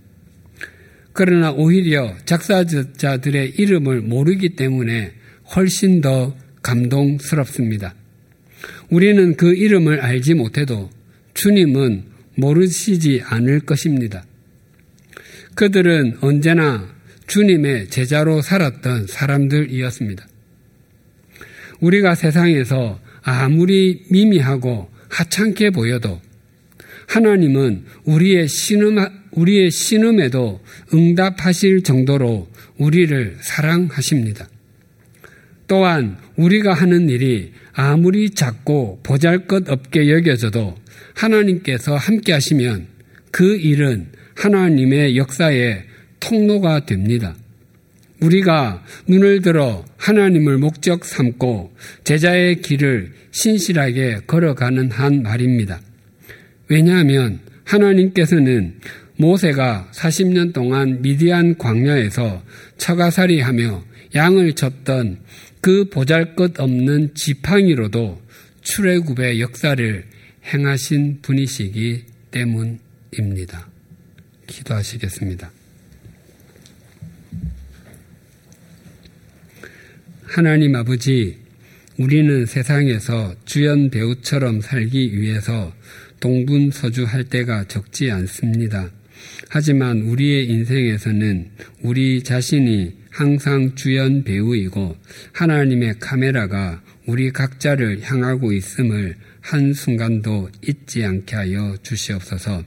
그러나 1.12 1.50
오히려 1.50 2.14
작사자들의 2.24 3.54
이름을 3.56 4.02
모르기 4.02 4.50
때문에 4.50 5.12
훨씬 5.54 6.00
더 6.00 6.36
감동스럽습니다. 6.62 7.94
우리는 8.90 9.36
그 9.36 9.54
이름을 9.54 10.00
알지 10.00 10.34
못해도 10.34 10.90
주님은 11.34 12.04
모르시지 12.34 13.22
않을 13.24 13.60
것입니다. 13.60 14.24
그들은 15.54 16.18
언제나 16.20 16.95
주님의 17.26 17.88
제자로 17.88 18.42
살았던 18.42 19.06
사람들이었습니다. 19.06 20.26
우리가 21.80 22.14
세상에서 22.14 23.00
아무리 23.22 24.04
미미하고 24.10 24.88
하찮게 25.08 25.70
보여도 25.70 26.20
하나님은 27.08 27.84
우리의 28.04 28.48
신음, 28.48 28.96
우리의 29.32 29.70
신음에도 29.70 30.60
응답하실 30.92 31.82
정도로 31.82 32.48
우리를 32.78 33.36
사랑하십니다. 33.40 34.48
또한 35.68 36.16
우리가 36.36 36.74
하는 36.74 37.08
일이 37.08 37.52
아무리 37.72 38.30
작고 38.30 39.00
보잘 39.02 39.46
것 39.46 39.68
없게 39.68 40.08
여겨져도 40.10 40.76
하나님께서 41.14 41.96
함께 41.96 42.32
하시면 42.32 42.86
그 43.30 43.56
일은 43.56 44.06
하나님의 44.36 45.16
역사의 45.16 45.84
통로가 46.26 46.86
됩니다. 46.86 47.36
우리가 48.20 48.82
눈을 49.06 49.42
들어 49.42 49.84
하나님을 49.96 50.58
목적 50.58 51.04
삼고 51.04 51.72
제자의 52.02 52.62
길을 52.62 53.12
신실하게 53.30 54.22
걸어가는 54.26 54.90
한 54.90 55.22
말입니다. 55.22 55.80
왜냐하면 56.68 57.38
하나님께서는 57.64 58.80
모세가 59.18 59.90
40년 59.92 60.52
동안 60.52 61.00
미디안 61.00 61.56
광야에서 61.58 62.42
처가살이 62.76 63.40
하며 63.40 63.84
양을 64.14 64.54
쳤던 64.54 65.18
그 65.60 65.88
보잘 65.90 66.34
것 66.34 66.58
없는 66.58 67.14
지팡이로도 67.14 68.20
출애굽의 68.62 69.40
역사를 69.40 70.04
행하신 70.52 71.20
분이시기 71.22 72.04
때문입니다. 72.30 73.68
기도하시겠습니다. 74.46 75.55
하나님 80.28 80.74
아버지, 80.74 81.38
우리는 81.98 82.46
세상에서 82.46 83.34
주연 83.44 83.90
배우처럼 83.90 84.60
살기 84.60 85.18
위해서 85.18 85.72
동분서주할 86.20 87.24
때가 87.24 87.64
적지 87.68 88.10
않습니다. 88.10 88.90
하지만 89.48 90.02
우리의 90.02 90.48
인생에서는 90.48 91.50
우리 91.82 92.22
자신이 92.22 92.96
항상 93.08 93.74
주연 93.76 94.24
배우이고 94.24 94.96
하나님의 95.32 96.00
카메라가 96.00 96.82
우리 97.06 97.30
각자를 97.30 98.02
향하고 98.02 98.52
있음을 98.52 99.14
한순간도 99.40 100.50
잊지 100.66 101.04
않게 101.04 101.36
하여 101.36 101.76
주시옵소서. 101.82 102.64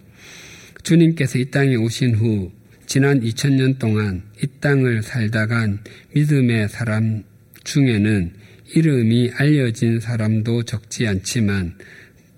주님께서 0.82 1.38
이 1.38 1.52
땅에 1.52 1.76
오신 1.76 2.16
후 2.16 2.52
지난 2.88 3.22
2000년 3.22 3.78
동안 3.78 4.24
이 4.42 4.48
땅을 4.62 5.04
살다간 5.04 5.84
믿음의 6.16 6.70
사람 6.70 7.24
중에는 7.70 8.32
이름이 8.76 9.32
알려진 9.36 10.00
사람도 10.00 10.64
적지 10.64 11.08
않지만 11.08 11.76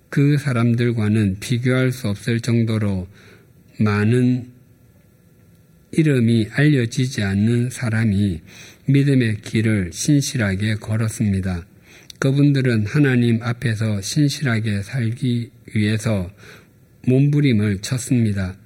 그 0.09 0.37
사람들과는 0.37 1.37
비교할 1.39 1.93
수 1.93 2.09
없을 2.09 2.41
정도로 2.41 3.07
많은 3.79 4.47
이름이 5.93 6.49
알려지지 6.51 7.23
않는 7.23 7.69
사람이 7.69 8.41
믿음의 8.87 9.41
길을 9.41 9.91
신실하게 9.93 10.75
걸었습니다. 10.75 11.65
그분들은 12.19 12.85
하나님 12.87 13.41
앞에서 13.41 14.01
신실하게 14.01 14.83
살기 14.83 15.49
위해서 15.73 16.29
몸부림을 17.07 17.79
쳤습니다. 17.79 18.57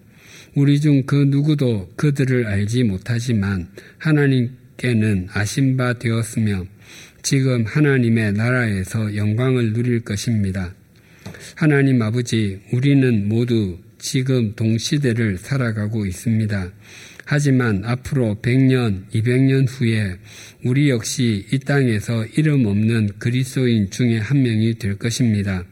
우리 0.56 0.80
중 0.80 1.04
그 1.06 1.16
누구도 1.16 1.92
그들을 1.96 2.48
알지 2.48 2.84
못하지만 2.84 3.68
하나님 3.98 4.65
께는 4.78 5.28
아신 5.34 5.78
바 5.78 5.94
되었으며 5.94 6.66
지금 7.22 7.66
하나님의 7.66 8.34
나라에서 8.34 9.16
영광을 9.16 9.74
누릴 9.74 10.02
것입니다. 10.02 10.74
하나님 11.56 12.02
아버지, 12.02 12.60
우리는 12.72 13.28
모두 13.28 13.80
지금 13.98 14.54
동시대를 14.56 15.38
살아가고 15.38 16.06
있습니다. 16.06 16.72
하지만 17.26 17.84
앞으로 17.84 18.38
100년, 18.44 19.10
200년 19.12 19.66
후에 19.68 20.18
우리 20.64 20.90
역시 20.90 21.48
이 21.52 21.58
땅에서 21.58 22.26
이름 22.38 22.66
없는 22.68 23.14
그리스도인 23.18 23.90
중에 23.90 24.20
한 24.20 24.44
명이 24.44 24.76
될 24.76 24.96
것입니다. 24.98 25.66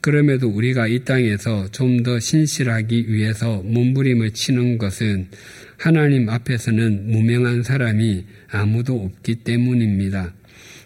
그럼에도 0.00 0.48
우리가 0.48 0.88
이 0.88 1.04
땅에서 1.04 1.70
좀 1.70 2.02
더 2.02 2.18
신실하기 2.18 3.12
위해서 3.12 3.62
몸부림을 3.62 4.32
치는 4.32 4.78
것은 4.78 5.28
하나님 5.76 6.28
앞에서는 6.28 7.12
무명한 7.12 7.62
사람이 7.62 8.24
아무도 8.50 9.04
없기 9.04 9.36
때문입니다. 9.36 10.34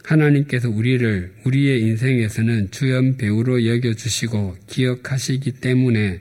하나님께서 0.05 0.69
우리를 0.69 1.33
우리의 1.45 1.81
인생에서는 1.83 2.71
주연 2.71 3.17
배우로 3.17 3.67
여겨주시고 3.67 4.57
기억하시기 4.67 5.53
때문에 5.53 6.21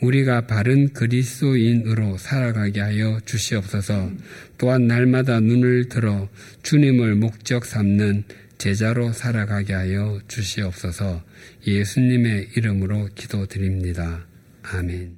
우리가 0.00 0.46
바른 0.46 0.92
그리스도인으로 0.92 2.18
살아가게 2.18 2.80
하여 2.80 3.20
주시옵소서 3.24 4.10
또한 4.56 4.86
날마다 4.86 5.40
눈을 5.40 5.88
들어 5.88 6.28
주님을 6.62 7.16
목적 7.16 7.64
삼는 7.64 8.24
제자로 8.58 9.12
살아가게 9.12 9.72
하여 9.72 10.20
주시옵소서 10.28 11.22
예수님의 11.66 12.50
이름으로 12.56 13.08
기도드립니다. 13.14 14.26
아멘. 14.62 15.17